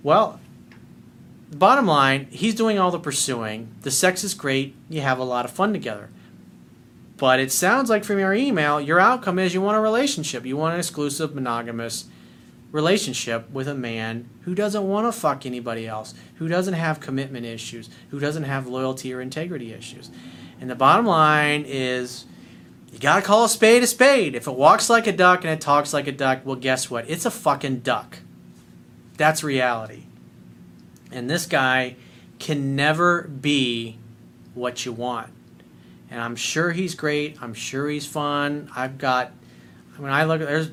Well, 0.01 0.39
bottom 1.58 1.86
line, 1.86 2.28
he's 2.32 2.56
doing 2.56 2.80
all 2.80 2.92
the 2.92 3.00
pursuing. 3.00 3.74
The 3.82 3.92
sex 3.92 4.24
is 4.24 4.34
great. 4.34 4.76
You 4.90 5.02
have 5.02 5.20
a 5.20 5.24
lot 5.24 5.46
of 5.46 5.52
fun 5.52 5.74
together. 5.74 6.10
But 7.18 7.40
it 7.40 7.52
sounds 7.52 7.90
like 7.90 8.04
from 8.04 8.20
your 8.20 8.34
email, 8.34 8.82
your 8.82 9.00
outcome 9.00 9.38
is 9.38 9.54
you 9.54 9.62
want 9.62 9.78
a 9.78 9.82
relationship. 9.82 10.46
You 10.46 10.58
want 10.58 10.74
an 10.74 10.80
exclusive, 10.80 11.36
monogamous 11.36 12.06
relationship 12.72 13.50
with 13.52 13.68
a 13.68 13.76
man 13.76 14.30
who 14.42 14.56
doesn't 14.56 14.88
want 14.88 15.06
to 15.06 15.20
fuck 15.20 15.46
anybody 15.46 15.88
else, 15.88 16.14
who 16.36 16.48
doesn't 16.48 16.74
have 16.74 17.00
commitment 17.00 17.46
issues, 17.46 17.90
who 18.10 18.20
doesn't 18.20 18.44
have 18.44 18.68
loyalty 18.68 19.14
or 19.14 19.22
integrity 19.22 19.74
issues. 19.74 20.10
And 20.60 20.70
the 20.70 20.76
bottom 20.76 21.06
line 21.06 21.66
is 21.68 22.26
you 22.92 23.00
got 23.00 23.18
to 23.18 23.22
call 23.22 23.44
a 23.44 23.50
spade 23.50 23.84
a 23.84 23.88
spade. 23.88 24.36
If 24.36 24.48
it 24.48 24.56
walks 24.56 24.90
like 24.90 25.06
a 25.08 25.12
duck 25.12 25.44
and 25.44 25.54
it 25.54 25.62
talks 25.62 25.94
like 25.94 26.08
a 26.08 26.12
duck, 26.12 26.42
well, 26.44 26.56
guess 26.56 26.90
what? 26.90 27.10
It's 27.10 27.26
a 27.26 27.32
fucking 27.32 27.80
duck. 27.80 28.20
That's 29.18 29.44
reality. 29.44 30.06
And 31.12 31.30
this 31.30 31.45
guy 31.45 31.95
can 32.39 32.76
never 32.76 33.24
be 33.24 33.97
what 34.54 34.86
you 34.86 34.91
want. 34.91 35.30
And 36.10 36.19
I'm 36.19 36.36
sure 36.36 36.71
he's 36.71 36.95
great. 36.95 37.41
I'm 37.41 37.54
sure 37.54 37.88
he's 37.88 38.06
fun. 38.06 38.69
I've 38.76 38.97
got, 38.97 39.32
when 39.97 40.12
I 40.12 40.26
look 40.26 40.41
at, 40.41 40.47
there's, 40.47 40.71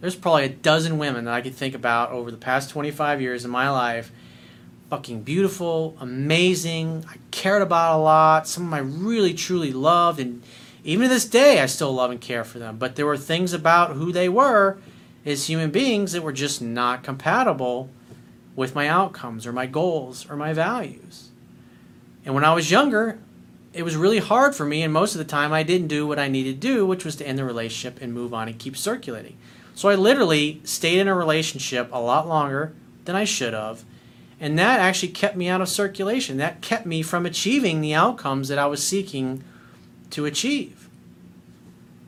there's 0.00 0.16
probably 0.16 0.44
a 0.44 0.48
dozen 0.48 0.98
women 0.98 1.24
that 1.26 1.34
I 1.34 1.40
could 1.40 1.54
think 1.54 1.74
about 1.74 2.10
over 2.10 2.30
the 2.30 2.36
past 2.36 2.70
25 2.70 3.20
years 3.20 3.44
in 3.44 3.50
my 3.50 3.70
life. 3.70 4.10
Fucking 4.90 5.22
beautiful, 5.22 5.96
amazing. 6.00 7.04
I 7.08 7.16
cared 7.30 7.62
about 7.62 7.96
a 7.96 8.02
lot. 8.02 8.48
Some 8.48 8.64
of 8.64 8.70
them 8.70 8.74
I 8.74 9.06
really 9.06 9.34
truly 9.34 9.72
loved. 9.72 10.20
And 10.20 10.42
even 10.84 11.04
to 11.04 11.08
this 11.08 11.24
day, 11.24 11.60
I 11.60 11.66
still 11.66 11.92
love 11.92 12.10
and 12.10 12.20
care 12.20 12.44
for 12.44 12.58
them. 12.58 12.76
But 12.76 12.96
there 12.96 13.06
were 13.06 13.16
things 13.16 13.52
about 13.52 13.92
who 13.92 14.12
they 14.12 14.28
were 14.28 14.78
as 15.24 15.48
human 15.48 15.70
beings 15.70 16.12
that 16.12 16.22
were 16.22 16.32
just 16.32 16.62
not 16.62 17.02
compatible 17.02 17.90
with 18.56 18.74
my 18.74 18.88
outcomes 18.88 19.46
or 19.46 19.52
my 19.52 19.66
goals 19.66 20.28
or 20.28 20.34
my 20.34 20.52
values. 20.52 21.28
And 22.24 22.34
when 22.34 22.44
I 22.44 22.54
was 22.54 22.70
younger, 22.70 23.18
it 23.72 23.84
was 23.84 23.94
really 23.94 24.18
hard 24.18 24.54
for 24.54 24.64
me, 24.64 24.82
and 24.82 24.92
most 24.92 25.14
of 25.14 25.18
the 25.18 25.24
time 25.24 25.52
I 25.52 25.62
didn't 25.62 25.88
do 25.88 26.06
what 26.06 26.18
I 26.18 26.28
needed 26.28 26.60
to 26.60 26.66
do, 26.66 26.86
which 26.86 27.04
was 27.04 27.14
to 27.16 27.28
end 27.28 27.38
the 27.38 27.44
relationship 27.44 28.00
and 28.00 28.12
move 28.12 28.32
on 28.32 28.48
and 28.48 28.58
keep 28.58 28.76
circulating. 28.76 29.36
So 29.74 29.90
I 29.90 29.94
literally 29.94 30.62
stayed 30.64 30.98
in 30.98 31.08
a 31.08 31.14
relationship 31.14 31.90
a 31.92 32.00
lot 32.00 32.26
longer 32.26 32.72
than 33.04 33.14
I 33.14 33.24
should 33.24 33.52
have, 33.52 33.84
and 34.40 34.58
that 34.58 34.80
actually 34.80 35.12
kept 35.12 35.36
me 35.36 35.48
out 35.48 35.60
of 35.60 35.68
circulation. 35.68 36.38
That 36.38 36.62
kept 36.62 36.86
me 36.86 37.02
from 37.02 37.26
achieving 37.26 37.82
the 37.82 37.94
outcomes 37.94 38.48
that 38.48 38.58
I 38.58 38.66
was 38.66 38.86
seeking 38.86 39.44
to 40.10 40.24
achieve. 40.24 40.88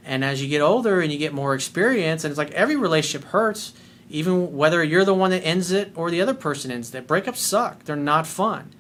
And 0.05 0.25
as 0.25 0.43
you 0.43 0.49
get 0.49 0.63
older 0.63 1.03
and 1.03 1.13
you 1.13 1.19
get 1.19 1.35
more 1.35 1.55
experience, 1.55 2.25
and 2.25 2.33
it's 2.33 2.39
like 2.39 2.51
every 2.53 2.77
relationship 2.77 3.29
hurts 3.29 3.75
even 4.09 4.57
whether 4.57 4.83
you're 4.83 5.05
the 5.05 5.15
one 5.15 5.31
that 5.31 5.45
ends 5.45 5.71
it 5.71 5.93
or 5.95 6.11
the 6.11 6.21
other 6.21 6.35
person 6.35 6.71
ends 6.71 6.95
it. 6.95 7.07
Breakups 7.07 7.37
suck. 7.37 7.85
They're 7.85 7.97
not 7.97 8.27
fun. 8.27 8.75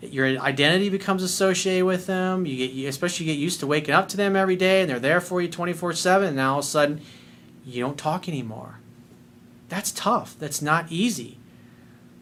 Your 0.00 0.26
identity 0.26 0.90
becomes 0.90 1.22
associated 1.22 1.84
with 1.84 2.06
them. 2.06 2.46
You 2.46 2.68
get, 2.68 2.88
especially 2.88 3.26
you 3.26 3.32
get 3.32 3.40
used 3.40 3.60
to 3.60 3.66
waking 3.66 3.94
up 3.94 4.08
to 4.08 4.16
them 4.16 4.36
every 4.36 4.54
day, 4.54 4.82
and 4.82 4.90
they're 4.90 5.00
there 5.00 5.20
for 5.20 5.42
you 5.42 5.48
24/7. 5.48 6.28
And 6.28 6.36
now 6.36 6.52
all 6.52 6.58
of 6.60 6.64
a 6.64 6.68
sudden, 6.68 7.00
you 7.66 7.82
don't 7.82 7.98
talk 7.98 8.28
anymore. 8.28 8.78
That's 9.68 9.90
tough. 9.90 10.36
That's 10.38 10.62
not 10.62 10.86
easy. 10.90 11.38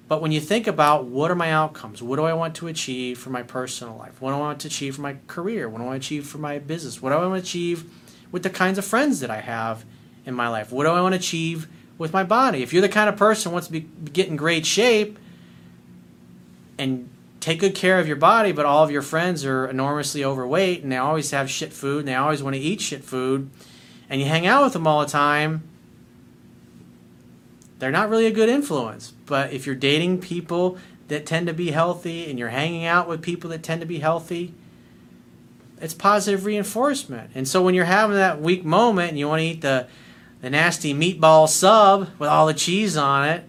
But 0.08 0.22
when 0.22 0.32
you 0.32 0.40
think 0.40 0.66
about 0.66 1.04
what 1.06 1.30
are 1.30 1.36
my 1.36 1.52
outcomes, 1.52 2.00
what 2.02 2.16
do 2.16 2.22
I 2.22 2.32
want 2.32 2.54
to 2.56 2.68
achieve 2.68 3.18
for 3.18 3.30
my 3.30 3.42
personal 3.42 3.96
life? 3.96 4.20
What 4.20 4.30
do 4.30 4.36
I 4.36 4.40
want 4.40 4.60
to 4.60 4.68
achieve 4.68 4.94
for 4.94 5.02
my 5.02 5.16
career? 5.26 5.68
What 5.68 5.78
do 5.78 5.84
I 5.84 5.86
want 5.88 6.02
to 6.02 6.06
achieve 6.06 6.26
for 6.26 6.38
my 6.38 6.58
business? 6.58 7.02
What 7.02 7.10
do 7.10 7.16
I 7.16 7.26
want 7.26 7.44
to 7.44 7.48
achieve 7.48 7.84
with 8.32 8.42
the 8.42 8.50
kinds 8.50 8.78
of 8.78 8.84
friends 8.84 9.20
that 9.20 9.30
I 9.30 9.40
have 9.40 9.84
in 10.24 10.34
my 10.34 10.48
life? 10.48 10.70
What 10.70 10.84
do 10.84 10.90
I 10.90 11.00
want 11.00 11.14
to 11.14 11.18
achieve 11.18 11.68
with 11.98 12.12
my 12.12 12.24
body. 12.24 12.62
If 12.62 12.72
you're 12.72 12.82
the 12.82 12.88
kind 12.88 13.08
of 13.08 13.16
person 13.16 13.50
who 13.50 13.54
wants 13.54 13.68
to 13.68 13.72
be 13.72 13.80
get 14.12 14.28
in 14.28 14.36
great 14.36 14.66
shape 14.66 15.18
and 16.78 17.08
take 17.40 17.60
good 17.60 17.74
care 17.74 17.98
of 17.98 18.06
your 18.06 18.16
body, 18.16 18.52
but 18.52 18.66
all 18.66 18.82
of 18.84 18.90
your 18.90 19.02
friends 19.02 19.44
are 19.44 19.66
enormously 19.66 20.24
overweight 20.24 20.82
and 20.82 20.90
they 20.90 20.96
always 20.96 21.30
have 21.30 21.48
shit 21.48 21.72
food 21.72 22.00
and 22.00 22.08
they 22.08 22.14
always 22.14 22.42
want 22.42 22.54
to 22.54 22.60
eat 22.60 22.80
shit 22.80 23.04
food, 23.04 23.50
and 24.10 24.20
you 24.20 24.26
hang 24.26 24.46
out 24.46 24.64
with 24.64 24.72
them 24.72 24.86
all 24.86 25.00
the 25.00 25.06
time, 25.06 25.62
they're 27.78 27.90
not 27.90 28.08
really 28.08 28.26
a 28.26 28.30
good 28.30 28.48
influence. 28.48 29.12
But 29.26 29.52
if 29.52 29.66
you're 29.66 29.74
dating 29.74 30.20
people 30.20 30.78
that 31.08 31.26
tend 31.26 31.46
to 31.46 31.52
be 31.52 31.70
healthy 31.70 32.28
and 32.28 32.38
you're 32.38 32.48
hanging 32.48 32.84
out 32.84 33.08
with 33.08 33.22
people 33.22 33.50
that 33.50 33.62
tend 33.62 33.80
to 33.80 33.86
be 33.86 33.98
healthy, 33.98 34.54
it's 35.80 35.94
positive 35.94 36.46
reinforcement. 36.46 37.30
And 37.34 37.46
so 37.46 37.62
when 37.62 37.74
you're 37.74 37.84
having 37.84 38.16
that 38.16 38.40
weak 38.40 38.64
moment 38.64 39.10
and 39.10 39.18
you 39.18 39.28
want 39.28 39.40
to 39.40 39.46
eat 39.46 39.60
the 39.60 39.86
the 40.46 40.50
nasty 40.50 40.94
meatball 40.94 41.48
sub 41.48 42.08
with 42.20 42.28
all 42.28 42.46
the 42.46 42.54
cheese 42.54 42.96
on 42.96 43.28
it 43.28 43.42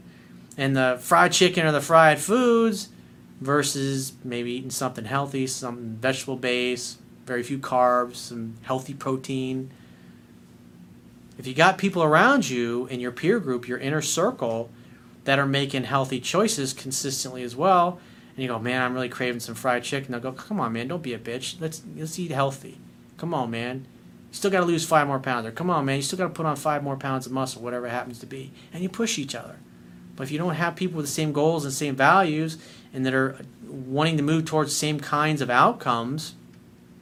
and 0.58 0.76
the 0.76 0.98
fried 1.00 1.32
chicken 1.32 1.64
or 1.64 1.72
the 1.72 1.80
fried 1.80 2.18
foods 2.18 2.90
versus 3.40 4.14
maybe 4.24 4.54
eating 4.54 4.72
something 4.72 5.06
healthy, 5.06 5.46
some 5.46 5.98
vegetable 6.02 6.38
base, 6.38 6.98
very 7.28 7.44
few 7.44 7.60
carbs, 7.60 8.16
some 8.16 8.56
healthy 8.64 8.96
protein. 8.96 9.70
If 11.38 11.46
you 11.46 11.54
got 11.54 11.78
people 11.78 12.02
around 12.02 12.50
you 12.50 12.88
in 12.88 13.00
your 13.00 13.12
peer 13.12 13.40
group, 13.40 13.68
your 13.68 13.78
inner 13.78 14.02
circle, 14.02 14.72
that 15.26 15.38
are 15.38 15.46
making 15.46 15.84
healthy 15.84 16.20
choices 16.20 16.74
consistently 16.74 17.44
as 17.44 17.56
well, 17.56 18.00
and 18.36 18.42
you 18.42 18.48
go, 18.48 18.58
man, 18.58 18.82
I'm 18.82 18.96
really 18.96 19.08
craving 19.08 19.42
some 19.42 19.54
fried 19.54 19.84
chicken. 19.84 20.14
They'll 20.14 20.22
go, 20.22 20.32
come 20.32 20.60
on, 20.60 20.74
man, 20.74 20.88
don't 20.88 21.04
be 21.04 21.14
a 21.14 21.20
bitch. 21.20 21.62
Let's 21.62 21.84
let's 21.96 22.18
eat 22.18 22.32
healthy. 22.32 22.80
Come 23.18 23.36
on, 23.36 23.52
man 23.52 23.86
still 24.38 24.52
got 24.52 24.62
to 24.62 24.66
lose 24.66 24.86
five 24.86 25.08
more 25.08 25.20
pounds. 25.20 25.46
Or 25.46 25.52
come 25.52 25.70
on, 25.70 25.86
man, 25.86 25.98
you 25.98 26.02
still 26.02 26.18
got 26.18 26.26
to 26.26 26.34
put 26.34 26.46
on 26.46 26.56
five 26.56 26.84
more 26.84 26.96
pounds 26.96 27.26
of 27.26 27.32
muscle, 27.32 27.62
whatever 27.62 27.88
it 27.88 27.92
happens 27.92 28.20
to 28.20 28.26
be. 28.26 28.52
And 28.72 28.82
you 28.82 28.90
push 28.90 29.18
each 29.18 29.36
other. 29.36 29.58
But 30.16 30.24
if 30.24 30.32
you 30.32 30.38
don't 30.38 30.56
have 30.56 30.76
people 30.76 30.98
with 30.98 31.06
the 31.06 31.12
same 31.12 31.32
goals 31.32 31.64
and 31.64 31.74
same 31.74 31.96
values 31.96 32.58
and 32.94 33.06
that 33.06 33.14
are 33.14 33.38
wanting 33.68 34.18
to 34.18 34.24
move 34.24 34.46
towards 34.46 34.72
the 34.72 34.76
same 34.76 35.00
kinds 35.00 35.42
of 35.42 35.50
outcomes 35.50 36.36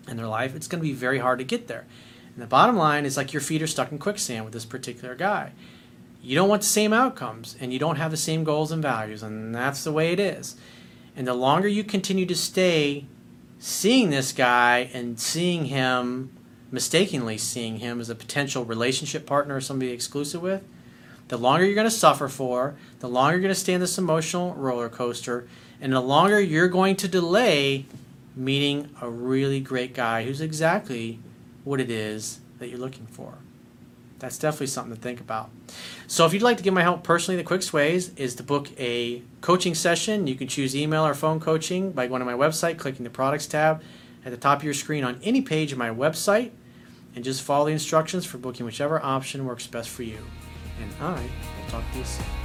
in 0.08 0.18
their 0.18 0.28
life, 0.28 0.56
it's 0.56 0.68
going 0.68 0.82
to 0.82 0.88
be 0.88 0.94
very 0.94 1.20
hard 1.20 1.40
to 1.40 1.46
get 1.46 1.68
there. 1.68 1.86
And 2.34 2.44
the 2.44 2.48
bottom 2.48 2.76
line 2.76 3.06
is 3.06 3.16
like 3.16 3.32
your 3.32 3.42
feet 3.42 3.62
are 3.62 3.68
stuck 3.68 3.92
in 3.92 4.00
quicksand 4.00 4.44
with 4.44 4.54
this 4.54 4.66
particular 4.66 5.16
guy. 5.16 5.52
You 6.22 6.36
don't 6.36 6.50
want 6.50 6.64
the 6.64 6.68
same 6.68 6.92
outcomes 6.92 7.56
and 7.60 7.72
you 7.72 7.80
don't 7.80 7.96
have 7.98 8.12
the 8.12 8.18
same 8.18 8.44
goals 8.44 8.72
and 8.72 8.82
values, 8.82 9.24
and 9.24 9.56
that's 9.56 9.84
the 9.84 9.92
way 9.92 10.12
it 10.12 10.20
is. 10.20 10.56
And 11.16 11.26
the 11.26 11.34
longer 11.34 11.68
you 11.68 11.84
continue 11.84 12.26
to 12.26 12.36
stay 12.36 13.06
seeing 13.60 14.10
this 14.10 14.34
guy 14.34 14.90
and 14.94 15.20
seeing 15.20 15.66
him, 15.66 16.36
mistakenly 16.76 17.40
seeing 17.40 17.80
him 17.80 18.00
as 18.00 18.10
a 18.10 18.16
potential 18.16 18.64
relationship 18.64 19.26
partner 19.26 19.56
or 19.56 19.62
somebody 19.62 19.92
exclusive 19.92 20.42
with, 20.42 20.64
the 21.30 21.38
longer 21.38 21.66
you're 21.66 21.74
going 21.74 21.86
to 21.86 21.92
suffer 21.92 22.28
for, 22.28 22.76
the 23.00 23.10
longer 23.10 23.38
you're 23.38 23.42
going 23.42 23.54
to 23.54 23.60
stay 23.60 23.74
in 23.74 23.82
this 23.82 23.98
emotional 23.98 24.54
roller 24.54 24.90
coaster, 24.90 25.48
and 25.82 25.94
the 25.94 26.00
longer 26.00 26.40
you're 26.40 26.68
going 26.68 26.96
to 26.98 27.08
delay 27.08 27.86
meeting 28.36 28.90
a 29.02 29.10
really 29.10 29.60
great 29.60 29.96
guy 29.96 30.24
who's 30.24 30.42
exactly 30.42 31.18
what 31.64 31.80
it 31.80 31.90
is 31.90 32.42
that 32.60 32.68
you're 32.68 32.78
looking 32.78 33.08
for. 33.08 33.36
That's 34.20 34.38
definitely 34.38 34.68
something 34.68 34.96
to 34.96 35.02
think 35.02 35.20
about. 35.20 35.50
So, 36.08 36.26
if 36.26 36.34
you'd 36.34 36.42
like 36.42 36.58
to 36.58 36.64
get 36.64 36.74
my 36.74 36.84
help 36.84 37.04
personally, 37.04 37.38
the 37.38 37.44
quickest 37.44 37.74
ways 37.74 38.14
is 38.16 38.36
to 38.36 38.44
book 38.44 38.70
a 38.80 39.22
coaching 39.42 39.76
session. 39.76 40.28
You 40.28 40.36
can 40.36 40.48
choose 40.48 40.76
email 40.76 41.06
or 41.06 41.14
phone 41.14 41.40
coaching 41.40 41.92
by 41.92 42.08
going 42.08 42.20
to 42.20 42.26
my 42.26 42.34
website, 42.34 42.78
clicking 42.78 43.04
the 43.04 43.10
products 43.10 43.46
tab 43.46 43.82
at 44.26 44.32
the 44.32 44.38
top 44.38 44.60
of 44.60 44.64
your 44.64 44.74
screen 44.74 45.04
on 45.04 45.20
any 45.24 45.42
page 45.42 45.72
of 45.72 45.78
my 45.78 45.90
website, 45.90 46.52
and 47.16 47.24
just 47.24 47.42
follow 47.42 47.66
the 47.66 47.72
instructions 47.72 48.26
for 48.26 48.38
booking 48.38 48.66
whichever 48.66 49.04
option 49.04 49.46
works 49.46 49.68
best 49.68 49.90
for 49.90 50.04
you. 50.04 50.20
And 50.82 50.92
I 51.02 51.22
will 51.22 51.70
talk 51.70 51.84
to 51.94 51.98
you 51.98 52.04
soon. 52.04 52.45